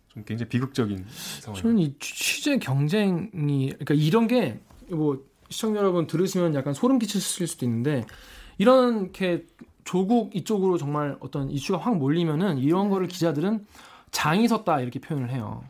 좀 0.09 0.23
굉장히 0.25 0.49
비극적인 0.49 1.05
상황입니다. 1.41 1.63
저는 1.63 1.79
이 1.79 1.97
취- 1.99 2.15
취재 2.15 2.59
경쟁이 2.59 3.69
그러니까 3.71 3.95
이런 3.95 4.27
게 4.27 4.61
뭐 4.91 5.25
시청자 5.49 5.79
여러분 5.81 6.07
들으시면 6.07 6.55
약간 6.55 6.75
소름 6.75 6.99
끼치실 6.99 7.47
수도 7.47 7.65
있는데 7.65 8.05
이렇게 8.59 9.47
조국 9.85 10.37
이쪽으로 10.37 10.77
정말 10.79 11.17
어떤 11.21 11.49
이슈가 11.51 11.79
확 11.79 11.97
몰리면은 11.97 12.59
이런 12.59 12.91
거를 12.91 13.07
기자들은 13.09 13.67
장이 14.11 14.47
섰다 14.49 14.81
이렇게 14.81 15.01
표현을 15.01 15.31
해요. 15.31 15.65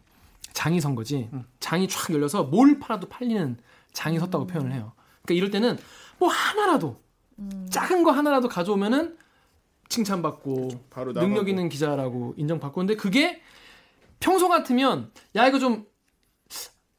장이 0.54 0.80
선 0.80 0.94
거지. 0.94 1.28
장이 1.60 1.86
촥 1.88 2.14
열려서 2.14 2.44
뭘 2.44 2.78
팔아도 2.78 3.08
팔리는 3.08 3.58
장이 3.92 4.18
섰다고 4.18 4.46
표현을 4.46 4.72
해요. 4.72 4.92
그러니까 5.22 5.34
이럴 5.38 5.50
때는 5.50 5.76
뭐 6.18 6.28
하나라도 6.30 7.00
음. 7.38 7.66
작은 7.70 8.02
거 8.04 8.12
하나라도 8.12 8.48
가져오면은 8.48 9.18
칭찬받고 9.88 10.68
바로 10.90 11.12
능력 11.12 11.28
나가고. 11.30 11.48
있는 11.50 11.68
기자라고 11.68 12.34
인정받고 12.38 12.78
근데 12.80 12.96
그게 12.96 13.42
평소 14.20 14.48
같으면 14.48 15.10
야 15.36 15.46
이거 15.46 15.58
좀 15.58 15.86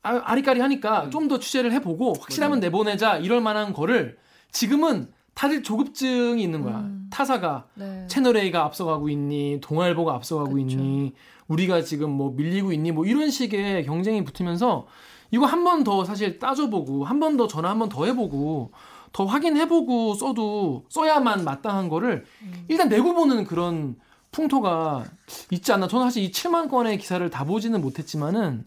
아, 0.04 0.22
아리까리 0.24 0.60
하니까 0.60 1.10
좀 1.10 1.28
더 1.28 1.40
취재를 1.40 1.72
해보고 1.72 2.14
확실하면 2.20 2.60
내보내자 2.60 3.18
이럴 3.18 3.42
만한 3.42 3.74
거를 3.74 4.18
지금은 4.52 5.12
다들 5.36 5.62
조급증이 5.64 6.42
있는 6.42 6.62
거야 6.64 6.78
음. 6.80 7.08
타사가 7.12 7.68
네. 7.76 8.08
채널 8.08 8.38
A가 8.38 8.64
앞서가고 8.64 9.10
있니 9.10 9.60
동아일보가 9.62 10.14
앞서가고 10.16 10.52
그쵸. 10.54 10.60
있니 10.62 11.14
우리가 11.48 11.82
지금 11.84 12.10
뭐 12.10 12.32
밀리고 12.32 12.72
있니 12.72 12.92
뭐 12.92 13.06
이런 13.06 13.30
식의 13.30 13.86
경쟁이 13.86 14.24
붙으면서 14.24 14.88
이거 15.32 15.46
한 15.46 15.64
번 15.66 15.84
더 15.84 16.06
사실 16.06 16.40
따져보고 16.40 17.04
한 17.06 17.20
번 17.20 17.36
더 17.38 17.48
전화 17.48 17.70
한 17.70 17.80
번 17.80 17.90
더 17.90 18.06
해보고 18.06 18.72
더 19.12 19.26
확인해보고 19.26 20.14
써도 20.16 20.86
써야만 20.90 21.44
마땅한 21.44 21.90
거를 21.90 22.26
음. 22.42 22.66
일단 22.70 22.88
내고 22.90 23.14
보는 23.14 23.44
그런 23.46 23.96
풍토가 24.32 25.04
있지 25.52 25.72
않나 25.74 25.88
저는 25.88 26.06
사실 26.06 26.24
이 26.24 26.32
7만 26.32 26.70
건의 26.70 26.98
기사를 26.98 27.30
다 27.30 27.44
보지는 27.46 27.82
못했지만은 27.82 28.66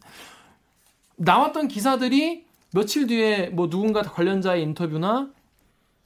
나왔던 1.17 1.69
기사들이 1.69 2.45
며칠 2.73 3.07
뒤에 3.07 3.49
뭐 3.49 3.69
누군가 3.69 4.03
관련자의 4.03 4.63
인터뷰나 4.63 5.31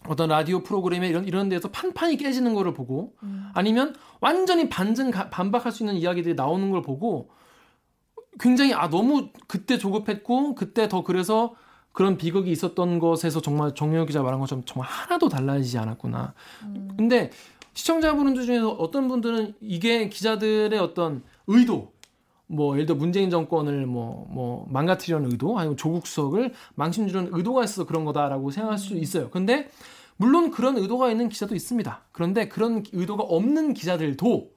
어떤 0.09 0.29
라디오 0.29 0.63
프로그램에 0.63 1.09
이런 1.09 1.25
이런 1.27 1.49
데서 1.49 1.69
판판이 1.71 2.17
깨지는 2.17 2.55
거를 2.55 2.75
보고 2.75 3.15
음. 3.23 3.49
아니면 3.55 3.95
완전히 4.21 4.69
반증 4.69 5.11
가- 5.11 5.31
반박할 5.31 5.71
수 5.73 5.83
있는 5.83 5.97
이야기들이 5.97 6.35
나오는 6.35 6.71
걸 6.71 6.83
보고 6.83 7.31
굉장히 8.41 8.73
아 8.75 8.89
너무 8.89 9.29
그때 9.47 9.79
조급했고 9.79 10.55
그때 10.55 10.89
더 10.89 11.03
그래서 11.05 11.55
그런 11.93 12.17
비극이 12.17 12.51
있었던 12.51 12.99
것에서 12.99 13.41
정말 13.43 13.75
정유혁 13.75 14.07
기자 14.09 14.23
말한 14.23 14.41
것처럼 14.41 14.65
정말 14.65 14.89
하나도 14.89 15.29
달라지지 15.29 15.77
않았구나. 15.79 16.33
음. 16.65 16.89
근데 16.97 17.31
시청자분들 17.75 18.45
중에서 18.45 18.71
어떤 18.71 19.09
분들은 19.09 19.55
이게 19.61 20.09
기자들의 20.09 20.79
어떤 20.79 21.23
의도 21.47 21.92
뭐 22.53 22.75
예를 22.75 22.87
들어 22.87 22.99
문재인 22.99 23.31
정권을 23.31 23.87
뭐뭐 23.87 24.67
망가뜨리려는 24.69 25.31
의도 25.31 25.59
아니면 25.59 25.77
조국 25.77 26.07
수석을 26.07 26.53
망신 26.75 27.09
주려는 27.09 27.31
의도가 27.33 27.65
있어서 27.65 27.85
그런 27.87 28.05
거다라고 28.05 28.51
생각할 28.51 28.79
수 28.79 28.95
있어요. 28.95 29.31
근데 29.31 29.71
물론 30.17 30.51
그런 30.51 30.77
의도가 30.77 31.11
있는 31.11 31.31
기자도 31.31 31.55
있습니다. 31.55 32.03
그런데 32.13 32.49
그런 32.49 32.85
의도가 32.93 33.25
없는 33.25 33.73
기자들도 33.73 34.51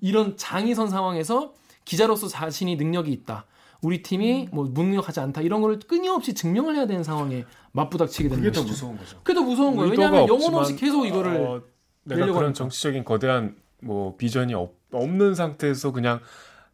이런 0.00 0.36
장이 0.36 0.74
선 0.74 0.88
상황에서 0.88 1.52
기자로서 1.84 2.28
자신이 2.28 2.76
능력이 2.76 3.10
있다. 3.10 3.46
우리 3.82 4.02
팀이 4.02 4.48
뭐 4.52 4.66
무능력하지 4.66 5.20
않다. 5.20 5.40
이런 5.40 5.60
거를 5.60 5.80
끊임없이 5.80 6.34
증명을 6.34 6.76
해야 6.76 6.86
되는 6.86 7.02
상황에 7.02 7.44
맞부닥치게 7.72 8.28
되는 8.28 8.44
그게 8.44 8.52
더 8.52 8.60
것이죠. 8.60 8.72
무서운 8.72 8.98
거죠. 8.98 9.16
그게 9.24 9.34
더 9.34 9.42
무서운 9.42 9.74
거예요. 9.74 9.90
왜냐하면 9.90 10.28
영혼 10.28 10.54
없이 10.54 10.76
계속 10.76 11.06
이거를 11.06 11.36
어, 11.36 11.62
내가 12.04 12.26
그런 12.26 12.36
하니까. 12.36 12.52
정치적인 12.52 13.04
거대한 13.04 13.56
뭐 13.82 14.16
비전이 14.16 14.54
없, 14.54 14.74
없는 14.92 15.34
상태에서 15.34 15.92
그냥 15.92 16.20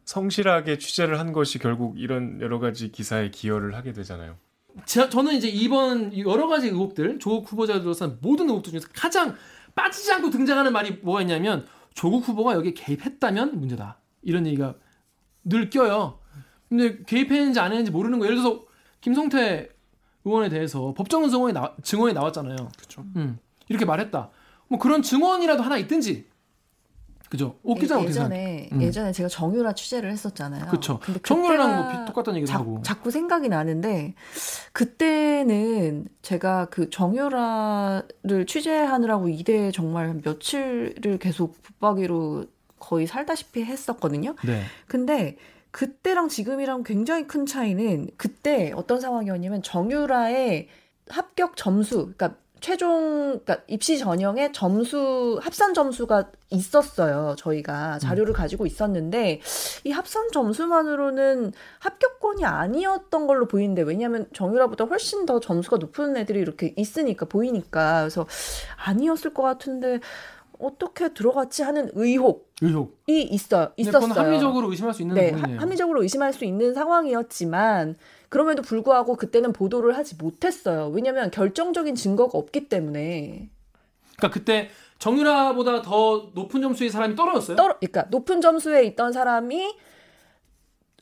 성실하게 0.07 0.77
취재를 0.77 1.19
한 1.19 1.33
것이 1.33 1.59
결국 1.59 1.99
이런 1.99 2.39
여러 2.39 2.59
가지 2.59 2.91
기사에 2.93 3.29
기여를 3.29 3.75
하게 3.75 3.91
되잖아요. 3.91 4.37
제- 4.85 5.09
저는 5.09 5.33
이제 5.33 5.49
이번 5.49 6.17
여러 6.17 6.47
가지 6.47 6.67
의혹들 6.69 7.19
조국 7.19 7.49
둘러싼 7.81 8.17
모든 8.21 8.47
의혹들 8.47 8.71
중에서 8.71 8.87
가장 8.93 9.35
빠지지 9.75 10.09
않고 10.13 10.29
등장하는 10.29 10.71
말이 10.71 10.91
뭐가 11.03 11.21
있냐면 11.21 11.67
조국 11.93 12.25
후보가 12.25 12.53
여기에 12.53 12.73
개입했다면 12.73 13.59
문제다 13.59 13.99
이런 14.21 14.47
얘기가 14.47 14.75
늘 15.43 15.69
껴요. 15.69 16.19
근데 16.69 16.99
개입했는지 17.05 17.59
안 17.59 17.71
했는지 17.71 17.91
모르는 17.91 18.19
거 18.19 18.25
예를 18.25 18.37
들어서 18.37 18.63
김성태 19.01 19.69
의원에 20.23 20.47
대해서 20.47 20.93
법정 20.95 21.29
증언이 21.29 21.51
나, 21.53 21.75
증언이 21.83 22.13
나왔잖아요. 22.13 22.55
그쵸. 22.79 23.03
음, 23.17 23.39
이렇게 23.67 23.83
말했다. 23.83 24.29
뭐 24.69 24.79
그런 24.79 25.01
증언이라도 25.01 25.63
하나 25.63 25.77
있든지 25.77 26.27
그죠? 27.29 27.55
어떻게 27.65 27.87
생각해? 27.87 28.07
예전에 28.09 28.69
음. 28.71 28.81
예전에 28.81 29.11
제가 29.11 29.27
정유라 29.29 29.73
취재를 29.73 30.11
했었잖아요. 30.11 30.67
그쵸. 30.71 30.99
근데 31.03 31.19
정유라랑 31.23 31.75
뭐 31.75 31.91
비- 31.91 32.05
똑같다는 32.07 32.37
얘기도 32.37 32.51
자, 32.51 32.59
하고. 32.59 32.81
자꾸 32.83 33.11
생각이 33.11 33.49
나는데 33.49 34.13
그때는 34.71 36.07
제가 36.21 36.65
그 36.65 36.89
정유라를 36.89 38.45
취재하느라고 38.47 39.29
이대에 39.29 39.71
정말 39.71 40.19
며칠을 40.23 41.17
계속 41.19 41.61
붙박이로 41.63 42.45
거의 42.79 43.07
살다시피 43.07 43.63
했었거든요. 43.65 44.35
네. 44.45 44.61
근데 44.87 45.35
그때랑 45.71 46.29
지금이랑 46.29 46.83
굉장히 46.83 47.27
큰 47.27 47.45
차이는 47.45 48.09
그때 48.17 48.71
어떤 48.75 49.01
상황이었냐면 49.01 49.61
정유라의 49.61 50.69
합격 51.09 51.55
점수, 51.57 52.11
그러니까 52.15 52.35
최종 52.59 53.39
그러니까 53.43 53.57
입시 53.67 53.97
전형에 53.97 54.51
점수 54.51 55.39
합산 55.41 55.73
점수가 55.73 56.31
있었어요. 56.49 57.35
저희가 57.37 57.99
자료를 57.99 58.33
가지고 58.33 58.65
있었는데 58.65 59.41
이 59.83 59.91
합산 59.91 60.31
점수만으로는 60.31 61.51
합격권이 61.79 62.45
아니었던 62.45 63.27
걸로 63.27 63.47
보이는데 63.47 63.81
왜냐하면 63.83 64.27
정유라보다 64.33 64.85
훨씬 64.85 65.25
더 65.25 65.39
점수가 65.39 65.77
높은 65.77 66.17
애들이 66.17 66.39
이렇게 66.39 66.73
있으니까 66.77 67.25
보이니까 67.25 68.01
그래서 68.01 68.25
아니었을 68.85 69.33
것 69.33 69.43
같은데 69.43 69.99
어떻게 70.59 71.13
들어갔지 71.13 71.61
하는 71.61 71.91
의혹이 71.93 72.41
의혹. 72.61 72.97
있어 73.07 73.73
근데 73.75 73.91
그건 73.91 74.09
있었어요. 74.09 74.25
합리적으로 74.25 74.69
의심할 74.71 74.93
수 74.93 75.01
있는 75.03 75.15
네, 75.15 75.31
부분이에요. 75.31 75.59
하- 75.59 75.61
합리적으로 75.61 76.01
의심할 76.01 76.33
수 76.33 76.45
있는 76.45 76.73
상황이었지만 76.73 77.95
그럼에도 78.29 78.61
불구하고 78.61 79.15
그때는 79.15 79.53
보도를 79.53 79.97
하지 79.97 80.15
못했어요. 80.15 80.89
왜냐하면 80.89 81.31
결정적인 81.31 81.95
증거가 81.95 82.37
없기 82.37 82.69
때문에 82.69 83.49
그러니까 84.17 84.31
그때 84.31 84.69
정유라보다 84.99 85.81
더 85.81 86.31
높은 86.33 86.61
점수의 86.61 86.89
사람이 86.89 87.15
떨어졌어요. 87.15 87.55
떨어, 87.55 87.75
그러니까 87.79 88.07
높은 88.09 88.41
점수에 88.41 88.83
있던 88.85 89.13
사람이 89.13 89.75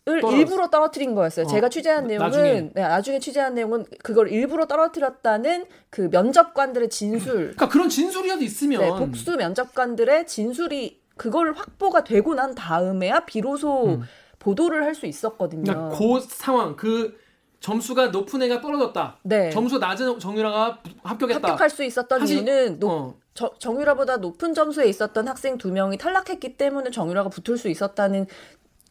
을. 0.08 0.22
일부러 0.24 0.70
떨어뜨린 0.70 1.16
거였어요. 1.16 1.48
어, 1.48 1.50
제가 1.50 1.70
취재한 1.70 2.06
내용은 2.06 2.28
나중에. 2.28 2.72
네, 2.76 2.82
나중에 2.82 3.20
취재한 3.20 3.56
내용은 3.56 3.86
그걸 4.04 4.30
일부러 4.30 4.68
떨어뜨렸다는 4.68 5.66
그 5.90 6.10
면접관들의 6.12 6.90
진술, 6.90 7.34
그러니까 7.34 7.70
그런 7.70 7.90
진술이라도 7.90 8.44
있으면 8.44 8.82
네, 8.82 8.90
복수 8.90 9.36
면접관들의 9.36 10.28
진술이 10.28 11.02
그걸 11.18 11.54
확보가 11.54 12.04
되고 12.04 12.36
난 12.36 12.54
다음에야 12.54 13.22
비로소 13.22 13.96
음. 13.96 14.04
보도를 14.46 14.84
할 14.84 14.94
수 14.94 15.08
있었거든요. 15.08 15.64
그러니까 15.64 15.98
그 15.98 16.20
상황 16.30 16.76
그 16.76 17.18
점수가 17.60 18.08
높은 18.10 18.44
애가 18.44 18.62
떨어졌다. 18.62 19.18
네. 19.24 19.50
점수 19.50 19.80
낮은 19.80 20.20
정유라가 20.20 20.82
합격했다. 21.04 21.48
합격할 21.48 21.70
수 21.72 21.84
있었던 21.84 22.20
사실- 22.20 22.38
이유는 22.38 22.80
높- 22.80 22.92
어. 22.92 23.16
저- 23.34 23.54
정유라보다 23.58 24.18
높은 24.18 24.54
점수에 24.54 24.86
있었던 24.88 25.28
학생 25.28 25.58
두 25.58 25.72
명이 25.72 25.98
탈락했기 25.98 26.58
때문에 26.58 26.92
정유라가 26.92 27.30
붙을 27.30 27.58
수 27.58 27.68
있었다는 27.70 28.28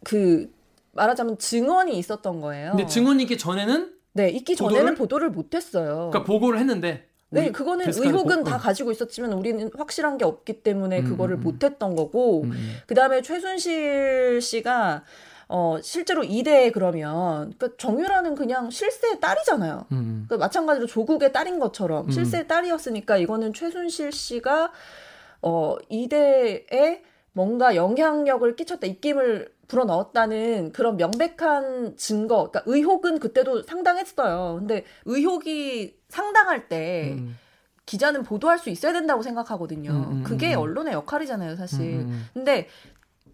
그 0.02 0.52
말하자면 0.92 1.38
증언이 1.38 1.96
있었던 1.98 2.40
거예요. 2.40 2.70
근데 2.72 2.86
증언이 2.86 3.22
있기 3.22 3.38
전에는 3.38 3.92
네 4.14 4.28
있기 4.30 4.54
보도를? 4.56 4.76
전에는 4.76 4.94
보도를 4.96 5.30
못 5.30 5.54
했어요. 5.54 6.10
그러니까 6.12 6.24
보고를 6.24 6.58
했는데 6.58 7.08
네, 7.30 7.50
그거는 7.50 7.86
의혹은 7.88 8.44
보- 8.44 8.50
다 8.50 8.56
어. 8.56 8.58
가지고 8.58 8.90
있었지만 8.92 9.32
우리는 9.32 9.70
확실한 9.76 10.18
게 10.18 10.24
없기 10.24 10.62
때문에 10.62 11.00
음, 11.00 11.04
그거를 11.04 11.36
음, 11.36 11.40
음. 11.40 11.42
못했던 11.44 11.94
거고 11.96 12.42
음, 12.42 12.52
음. 12.52 12.76
그 12.86 12.94
다음에 12.94 13.22
최순실 13.22 14.40
씨가 14.42 15.02
어 15.56 15.78
실제로 15.80 16.24
이대에 16.24 16.72
그러면 16.72 17.54
그 17.58 17.76
정유라는 17.76 18.34
그냥 18.34 18.70
실세의 18.70 19.20
딸이잖아요. 19.20 19.86
음. 19.92 20.26
그 20.28 20.34
마찬가지로 20.34 20.88
조국의 20.88 21.32
딸인 21.32 21.60
것처럼 21.60 22.06
음. 22.06 22.10
실세 22.10 22.48
딸이었으니까 22.48 23.18
이거는 23.18 23.52
최순실 23.52 24.10
씨가 24.10 24.72
어 25.42 25.76
이대에 25.88 27.04
뭔가 27.34 27.76
영향력을 27.76 28.56
끼쳤다 28.56 28.88
입김을 28.88 29.54
불어 29.68 29.84
넣었다는 29.84 30.72
그런 30.72 30.96
명백한 30.96 31.98
증거 31.98 32.50
그러니까 32.50 32.64
의혹은 32.66 33.20
그때도 33.20 33.62
상당했어요. 33.62 34.56
근데 34.58 34.84
의혹이 35.04 35.96
상당할 36.08 36.68
때 36.68 37.14
음. 37.16 37.38
기자는 37.86 38.22
보도할 38.22 38.58
수 38.58 38.70
있어야 38.70 38.92
된다고 38.92 39.22
생각하거든요. 39.22 39.90
음, 39.90 40.10
음, 40.10 40.22
그게 40.24 40.54
음. 40.54 40.60
언론의 40.60 40.94
역할이잖아요, 40.94 41.56
사실. 41.56 41.80
음, 41.80 42.08
음. 42.08 42.26
근데 42.32 42.68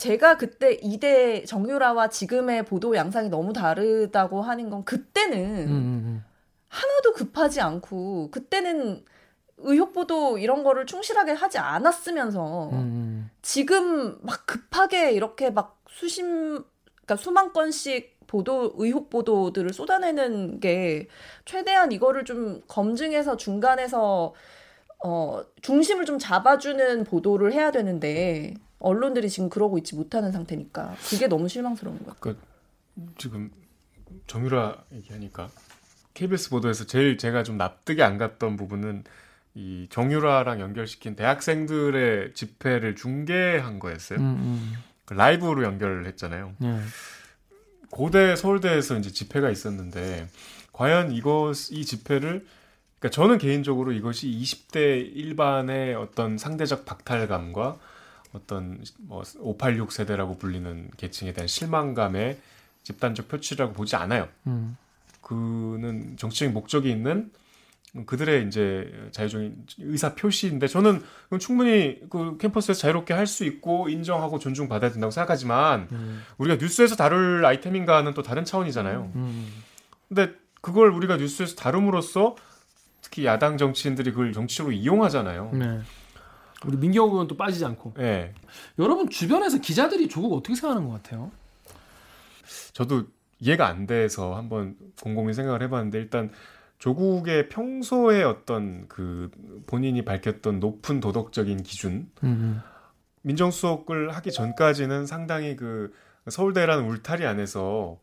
제가 0.00 0.38
그때 0.38 0.78
이대 0.80 1.44
정유라와 1.44 2.08
지금의 2.08 2.64
보도 2.64 2.96
양상이 2.96 3.28
너무 3.28 3.52
다르다고 3.52 4.40
하는 4.40 4.70
건 4.70 4.82
그때는 4.86 5.38
음, 5.68 5.72
음, 5.72 6.24
하나도 6.68 7.12
급하지 7.12 7.60
않고 7.60 8.30
그때는 8.30 9.04
의혹 9.58 9.92
보도 9.92 10.38
이런 10.38 10.64
거를 10.64 10.86
충실하게 10.86 11.32
하지 11.32 11.58
않았으면서 11.58 12.70
음, 12.70 12.74
음. 12.78 13.30
지금 13.42 14.18
막 14.22 14.46
급하게 14.46 15.12
이렇게 15.12 15.50
막 15.50 15.82
수십 15.90 16.22
그러니까 16.22 17.16
수만 17.16 17.52
건씩 17.52 18.20
보도 18.26 18.72
의혹 18.76 19.10
보도들을 19.10 19.70
쏟아내는 19.74 20.60
게 20.60 21.08
최대한 21.44 21.92
이거를 21.92 22.24
좀 22.24 22.62
검증해서 22.68 23.36
중간에서 23.36 24.32
어 25.04 25.42
중심을 25.60 26.06
좀 26.06 26.18
잡아주는 26.18 27.04
보도를 27.04 27.52
해야 27.52 27.70
되는데 27.70 28.54
언론들이 28.80 29.28
지금 29.28 29.48
그러고 29.48 29.78
있지 29.78 29.94
못하는 29.94 30.32
상태니까 30.32 30.96
그게 31.08 31.28
너무 31.28 31.48
실망스러운 31.48 32.02
거야. 32.04 32.16
그러니까 32.18 32.44
지금 33.18 33.50
정유라 34.26 34.84
얘기하니까 34.92 35.48
KBS 36.14 36.50
보도에서 36.50 36.86
제일 36.86 37.18
제가 37.18 37.42
좀 37.42 37.56
납득이 37.56 38.02
안 38.02 38.18
갔던 38.18 38.56
부분은 38.56 39.04
이 39.54 39.86
정유라랑 39.90 40.60
연결시킨 40.60 41.16
대학생들의 41.16 42.34
집회를 42.34 42.96
중계한 42.96 43.78
거였어요. 43.78 44.18
음, 44.18 44.24
음. 44.24 44.72
그 45.04 45.14
라이브로 45.14 45.64
연결을 45.64 46.06
했잖아요. 46.06 46.54
예. 46.62 46.80
고대 47.90 48.36
서울대에서 48.36 48.98
이제 48.98 49.10
집회가 49.10 49.50
있었는데 49.50 50.28
과연 50.72 51.12
이것 51.12 51.70
이 51.70 51.84
집회를 51.84 52.46
그러니까 53.00 53.10
저는 53.10 53.38
개인적으로 53.38 53.92
이것이 53.92 54.28
20대 54.28 55.14
일반의 55.14 55.94
어떤 55.94 56.38
상대적 56.38 56.84
박탈감과 56.84 57.78
어떤 58.32 58.82
뭐586 59.08 59.90
세대라고 59.90 60.38
불리는 60.38 60.90
계층에 60.96 61.32
대한 61.32 61.48
실망감의 61.48 62.38
집단적 62.82 63.28
표출이라고 63.28 63.72
보지 63.72 63.96
않아요. 63.96 64.28
음. 64.46 64.76
그는 65.20 66.16
정치적인 66.16 66.54
목적이 66.54 66.90
있는 66.90 67.30
그들의 68.06 68.46
이제 68.46 68.92
자유적인 69.10 69.66
의사 69.78 70.14
표시인데 70.14 70.68
저는 70.68 71.02
충분히 71.40 72.00
그 72.08 72.36
캠퍼스에서 72.38 72.80
자유롭게 72.80 73.14
할 73.14 73.26
수 73.26 73.44
있고 73.44 73.88
인정하고 73.88 74.38
존중받아야 74.38 74.92
된다고 74.92 75.10
생각하지만 75.10 75.88
음. 75.92 76.22
우리가 76.38 76.56
뉴스에서 76.56 76.94
다룰 76.96 77.44
아이템인가는 77.44 78.14
또 78.14 78.22
다른 78.22 78.44
차원이잖아요. 78.44 79.12
음. 79.14 79.48
근데 80.08 80.32
그걸 80.60 80.90
우리가 80.90 81.16
뉴스에서 81.16 81.56
다룸으로써 81.56 82.36
특히 83.02 83.24
야당 83.24 83.56
정치인들이 83.58 84.10
그걸 84.12 84.32
정치적으로 84.32 84.72
이용하잖아요. 84.72 85.50
네. 85.54 85.80
우리 86.66 86.76
민경욱 86.76 87.12
의원 87.12 87.26
또 87.26 87.36
빠지지 87.36 87.64
않고 87.64 87.94
예. 87.98 88.34
여러분 88.78 89.08
주변에서 89.08 89.58
기자들이 89.58 90.08
조국 90.08 90.34
어떻게 90.34 90.54
생각하는 90.54 90.88
것 90.88 91.02
같아요? 91.02 91.30
저도 92.72 93.04
이해가 93.38 93.66
안 93.66 93.86
돼서 93.86 94.36
한번 94.36 94.76
곰곰이 95.02 95.32
생각을 95.34 95.62
해봤는데 95.62 95.98
일단 95.98 96.30
조국의 96.78 97.48
평소의 97.48 98.24
어떤 98.24 98.88
그 98.88 99.30
본인이 99.66 100.04
밝혔던 100.04 100.60
높은 100.60 101.00
도덕적인 101.00 101.62
기준 101.62 102.10
음. 102.22 102.60
민정수석을 103.22 104.14
하기 104.16 104.32
전까지는 104.32 105.06
상당히 105.06 105.56
그 105.56 105.92
서울대라는 106.28 106.84
울타리 106.84 107.26
안에서 107.26 107.98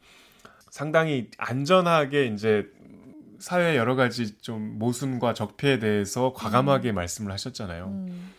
상당히 0.70 1.30
안전하게 1.38 2.28
이제 2.28 2.68
사회 3.40 3.78
여러 3.78 3.96
가지 3.96 4.38
좀 4.38 4.78
모순과 4.78 5.34
적폐에 5.34 5.80
대해서 5.80 6.34
과감하게 6.34 6.92
말씀을 6.92 7.32
하셨잖아요. 7.32 7.86
음. 7.86 8.32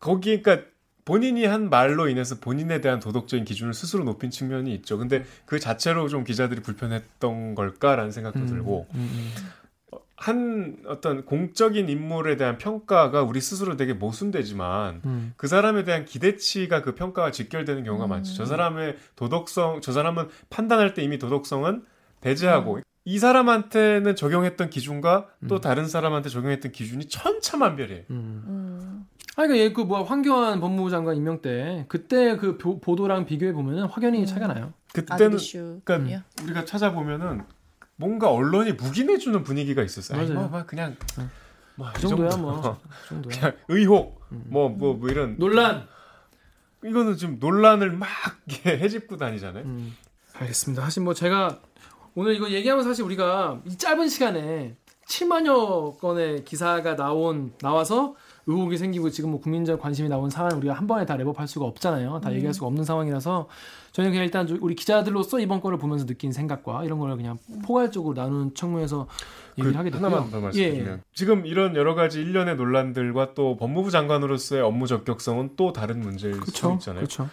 거기 0.00 0.42
그러니까 0.42 0.68
본인이 1.04 1.44
한 1.44 1.70
말로 1.70 2.08
인해서 2.08 2.36
본인에 2.40 2.80
대한 2.80 3.00
도덕적인 3.00 3.44
기준을 3.44 3.74
스스로 3.74 4.04
높인 4.04 4.30
측면이 4.30 4.72
있죠. 4.76 4.98
근데 4.98 5.24
그 5.46 5.58
자체로 5.58 6.08
좀 6.08 6.24
기자들이 6.24 6.62
불편했던 6.62 7.54
걸까라는 7.54 8.10
생각도 8.10 8.46
들고 8.46 8.86
음. 8.94 9.32
한 10.16 10.76
어떤 10.86 11.24
공적인 11.24 11.88
인물에 11.88 12.36
대한 12.36 12.58
평가가 12.58 13.22
우리 13.22 13.40
스스로 13.40 13.76
되게 13.76 13.94
모순되지만 13.94 15.00
음. 15.06 15.32
그 15.36 15.48
사람에 15.48 15.84
대한 15.84 16.04
기대치가 16.04 16.82
그 16.82 16.94
평가가 16.94 17.30
직결되는 17.30 17.84
경우가 17.84 18.04
음. 18.04 18.10
많죠. 18.10 18.34
저 18.34 18.44
사람의 18.44 18.96
도덕성, 19.16 19.80
저 19.80 19.92
사람은 19.92 20.28
판단할 20.50 20.92
때 20.92 21.02
이미 21.02 21.18
도덕성은 21.18 21.84
배제하고 22.20 22.80
이 23.06 23.18
사람한테는 23.18 24.14
적용했던 24.14 24.68
기준과 24.68 25.28
또 25.48 25.54
음. 25.54 25.60
다른 25.62 25.88
사람한테 25.88 26.28
적용했던 26.28 26.70
기준이 26.70 27.06
천차만별이에요. 27.06 28.04
음. 29.40 29.42
음. 29.42 29.44
아, 29.44 29.46
그러니까 29.46 29.64
얘 29.64 29.72
그 29.72 29.82
뭐 29.84 30.02
황교안 30.02 30.60
법무부 30.60 30.90
장관 30.90 31.16
임명 31.16 31.40
때 31.40 31.84
그때 31.88 32.36
그 32.36 32.58
보- 32.58 32.78
보도랑 32.80 33.24
비교해 33.26 33.52
보면은 33.52 33.84
확연히 33.84 34.20
음. 34.20 34.26
차이가 34.26 34.46
나요. 34.46 34.72
그때는. 34.92 35.38
그러니까 35.84 36.12
요 36.16 36.20
우리가 36.44 36.64
찾아보면은 36.64 37.42
뭔가 37.96 38.30
언론이 38.30 38.72
묵인해주는 38.72 39.42
분위기가 39.42 39.82
있었어요. 39.82 40.18
아니, 40.18 40.28
맞아요. 40.30 40.48
뭐, 40.48 40.58
뭐 40.58 40.66
그냥 40.66 40.96
응. 41.18 41.30
뭐, 41.76 41.90
그이 41.92 42.00
정도야 42.08 42.30
정도. 42.30 42.50
뭐. 42.50 42.78
그 43.02 43.08
정도야. 43.08 43.36
그냥 43.38 43.56
의혹 43.68 44.20
음. 44.32 44.44
뭐뭐뭐 44.48 45.08
이런 45.08 45.36
논란. 45.38 45.86
이거는 46.84 47.16
지금 47.16 47.36
논란을 47.38 47.92
막 47.92 48.08
이렇게 48.46 48.78
해집고 48.78 49.16
다니잖아요. 49.16 49.64
음. 49.64 49.94
알겠습니다. 50.34 50.82
사실 50.82 51.02
뭐 51.02 51.12
제가 51.14 51.60
오늘 52.14 52.34
이거 52.34 52.50
얘기하면 52.50 52.84
사실 52.84 53.04
우리가 53.04 53.60
이 53.66 53.76
짧은 53.76 54.08
시간에 54.08 54.76
7만여 55.06 55.98
건의 55.98 56.44
기사가 56.44 56.96
나온 56.96 57.52
나와서 57.60 58.14
의혹이 58.46 58.76
생기고 58.76 59.10
지금 59.10 59.30
뭐 59.30 59.40
국민적 59.40 59.80
관심이 59.80 60.08
나온 60.08 60.30
사안 60.30 60.52
우리가 60.52 60.74
한 60.74 60.86
번에 60.86 61.06
다 61.06 61.16
랩업할 61.16 61.46
수가 61.46 61.66
없잖아요. 61.66 62.20
다 62.20 62.32
얘기할 62.32 62.54
수가 62.54 62.66
없는 62.66 62.84
상황이라서 62.84 63.48
저희는 63.92 64.12
그냥 64.12 64.24
일단 64.24 64.48
우리 64.60 64.74
기자들로서 64.74 65.40
이번 65.40 65.60
거를 65.60 65.78
보면서 65.78 66.06
느낀 66.06 66.32
생각과 66.32 66.84
이런 66.84 66.98
걸 66.98 67.16
그냥 67.16 67.38
포괄적으로 67.64 68.14
나누는 68.14 68.54
청문회에서 68.54 69.06
얘기를 69.58 69.76
하게 69.76 69.90
됐고요. 69.90 70.08
그 70.08 70.14
하나만 70.14 70.30
더 70.30 70.40
말씀드리면 70.40 70.98
예. 70.98 71.02
지금 71.12 71.46
이런 71.46 71.76
여러 71.76 71.94
가지 71.94 72.20
일련의 72.20 72.56
논란들과 72.56 73.34
또 73.34 73.56
법무부 73.56 73.90
장관으로서의 73.90 74.62
업무 74.62 74.86
적격성은 74.86 75.50
또 75.56 75.72
다른 75.72 76.00
문제일 76.00 76.34
수 76.34 76.40
그렇죠. 76.40 76.72
있잖아요. 76.74 77.00
그렇죠. 77.00 77.28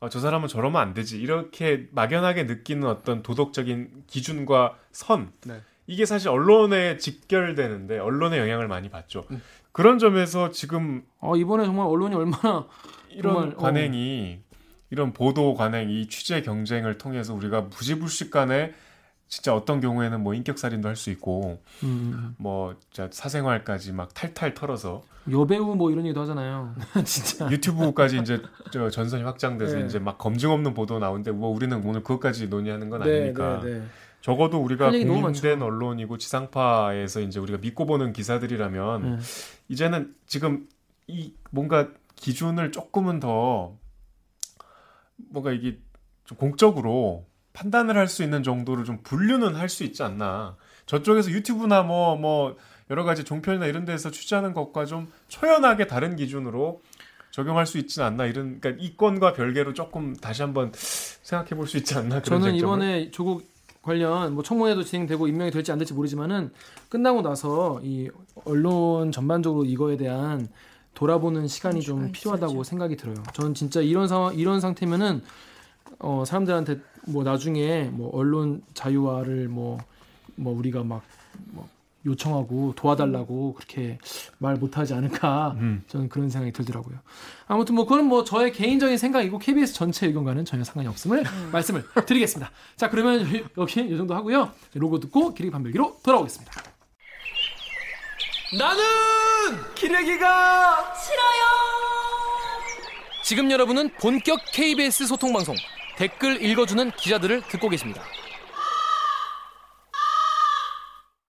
아, 0.00 0.08
저 0.08 0.20
사람은 0.20 0.48
저러면 0.48 0.80
안 0.80 0.92
되지. 0.92 1.18
이렇게 1.18 1.88
막연하게 1.92 2.44
느끼는 2.44 2.86
어떤 2.86 3.22
도덕적인 3.22 4.04
기준과 4.06 4.76
선. 4.92 5.32
네. 5.46 5.60
이게 5.86 6.04
사실 6.04 6.28
언론에 6.28 6.98
직결되는데 6.98 7.98
언론의 7.98 8.40
영향을 8.40 8.68
많이 8.68 8.90
받죠. 8.90 9.24
음. 9.30 9.40
그런 9.76 9.98
점에서 9.98 10.50
지금 10.52 11.02
어, 11.20 11.36
이번에 11.36 11.66
정말 11.66 11.86
언론이 11.86 12.14
얼마나 12.14 12.66
이런 13.10 13.34
정말, 13.34 13.52
어. 13.52 13.56
관행이 13.58 14.38
이런 14.88 15.12
보도 15.12 15.52
관행, 15.52 15.90
이 15.90 16.08
취재 16.08 16.40
경쟁을 16.40 16.96
통해서 16.96 17.34
우리가 17.34 17.68
부지불식간에 17.68 18.72
진짜 19.28 19.54
어떤 19.54 19.82
경우에는 19.82 20.22
뭐 20.22 20.32
인격 20.32 20.58
살인도 20.58 20.88
할 20.88 20.96
수 20.96 21.10
있고 21.10 21.60
음, 21.82 22.34
뭐 22.38 22.74
진짜 22.90 23.10
사생활까지 23.12 23.92
막 23.92 24.14
탈탈 24.14 24.54
털어서 24.54 25.02
여배우 25.30 25.74
뭐 25.74 25.90
이런 25.90 26.06
얘기도 26.06 26.22
하잖아요. 26.22 26.74
진짜. 27.04 27.50
유튜브까지 27.50 28.16
이제 28.20 28.40
저 28.72 28.88
전선이 28.88 29.24
확장돼서 29.24 29.76
네. 29.76 29.84
이제 29.84 29.98
막 29.98 30.16
검증 30.16 30.52
없는 30.52 30.72
보도 30.72 30.98
나오는데 30.98 31.32
뭐 31.32 31.50
우리는 31.50 31.76
오늘 31.84 32.02
그것까지 32.02 32.48
논의하는 32.48 32.88
건 32.88 33.02
네, 33.02 33.18
아니니까 33.18 33.60
네, 33.62 33.80
네. 33.80 33.82
적어도 34.26 34.58
우리가 34.60 34.90
국민된. 34.90 35.62
언론이고 35.62 36.18
지상파에서 36.18 37.20
이제 37.20 37.38
우리가 37.38 37.58
믿고 37.58 37.86
보는 37.86 38.12
기사들이라면 38.12 39.02
네. 39.02 39.18
이제는 39.68 40.16
지금 40.26 40.66
이 41.06 41.32
뭔가 41.52 41.90
기준을 42.16 42.72
조금은 42.72 43.20
더 43.20 43.76
뭔가 45.30 45.52
이게 45.52 45.78
좀 46.24 46.36
공적으로 46.38 47.24
판단을 47.52 47.96
할 47.96 48.08
수 48.08 48.24
있는 48.24 48.42
정도로 48.42 48.82
좀 48.82 48.98
분류는 49.04 49.54
할 49.54 49.68
수 49.68 49.84
있지 49.84 50.02
않나. 50.02 50.56
저쪽에서 50.86 51.30
유튜브나 51.30 51.84
뭐 51.84 52.16
뭐 52.16 52.56
여러 52.90 53.04
가지 53.04 53.22
종편이나 53.22 53.66
이런 53.66 53.84
데서 53.84 54.10
취재하는 54.10 54.54
것과 54.54 54.86
좀 54.86 55.08
초연하게 55.28 55.86
다른 55.86 56.16
기준으로 56.16 56.80
적용할 57.30 57.64
수 57.66 57.78
있지 57.78 58.02
않나 58.02 58.26
이런 58.26 58.60
그러니까 58.60 58.82
이 58.84 58.96
건과 58.96 59.34
별개로 59.34 59.72
조금 59.72 60.16
다시 60.16 60.42
한번 60.42 60.72
생각해 60.74 61.50
볼 61.50 61.68
수 61.68 61.76
있지 61.76 61.94
않나 61.96 62.20
그런 62.22 62.40
저는. 62.40 62.56
이번에 62.56 63.10
조국 63.12 63.54
관련 63.86 64.34
뭐 64.34 64.42
청문회도 64.42 64.82
진행되고 64.82 65.28
임명이 65.28 65.52
될지 65.52 65.70
안 65.70 65.78
될지 65.78 65.94
모르지만은 65.94 66.50
끝나고 66.88 67.22
나서 67.22 67.80
이 67.82 68.10
언론 68.44 69.12
전반적으로 69.12 69.64
이거에 69.64 69.96
대한 69.96 70.48
돌아보는 70.94 71.46
시간이 71.46 71.80
좀 71.82 71.98
시간이 71.98 72.12
필요하다고. 72.12 72.64
생각이 72.64 72.96
들어요. 72.96 73.22
저는 73.32 73.54
진짜 73.54 73.80
이런 73.80 74.08
상황 74.08 74.34
이런 74.34 74.60
상태면은 74.60 75.22
어 76.00 76.24
사람들한테 76.26 76.80
뭐 77.06 77.22
나중에 77.22 77.84
뭐 77.84 78.10
언론 78.12 78.62
자유화를 78.74 79.48
뭐뭐 79.48 80.58
우리가 80.58 80.82
막뭐 80.82 81.68
요청하고 82.06 82.74
도와달라고 82.76 83.54
그렇게 83.54 83.98
말 84.38 84.54
못하지 84.54 84.94
않을까 84.94 85.56
음. 85.58 85.84
저는 85.88 86.08
그런 86.08 86.30
생각이 86.30 86.52
들더라고요. 86.52 86.98
아무튼 87.46 87.74
뭐 87.74 87.84
그건 87.84 88.06
뭐 88.06 88.24
저의 88.24 88.52
개인적인 88.52 88.96
생각이고 88.96 89.38
KBS 89.38 89.74
전체 89.74 90.06
의견과는 90.06 90.44
전혀 90.44 90.64
상관이 90.64 90.88
없음을 90.88 91.24
말씀을 91.52 91.84
드리겠습니다. 92.06 92.50
자 92.76 92.88
그러면 92.88 93.26
여기 93.58 93.80
이 93.80 93.96
정도 93.96 94.14
하고요. 94.14 94.50
로고 94.74 95.00
듣고 95.00 95.34
기레기 95.34 95.50
판별기로 95.50 95.98
돌아오겠습니다. 96.02 96.52
나는 98.58 98.82
기레기가 99.74 100.94
싫어요. 100.94 101.46
지금 103.24 103.50
여러분은 103.50 103.90
본격 104.00 104.38
KBS 104.52 105.06
소통 105.06 105.32
방송 105.32 105.56
댓글 105.96 106.40
읽어주는 106.40 106.92
기자들을 106.92 107.42
듣고 107.48 107.68
계십니다. 107.68 108.02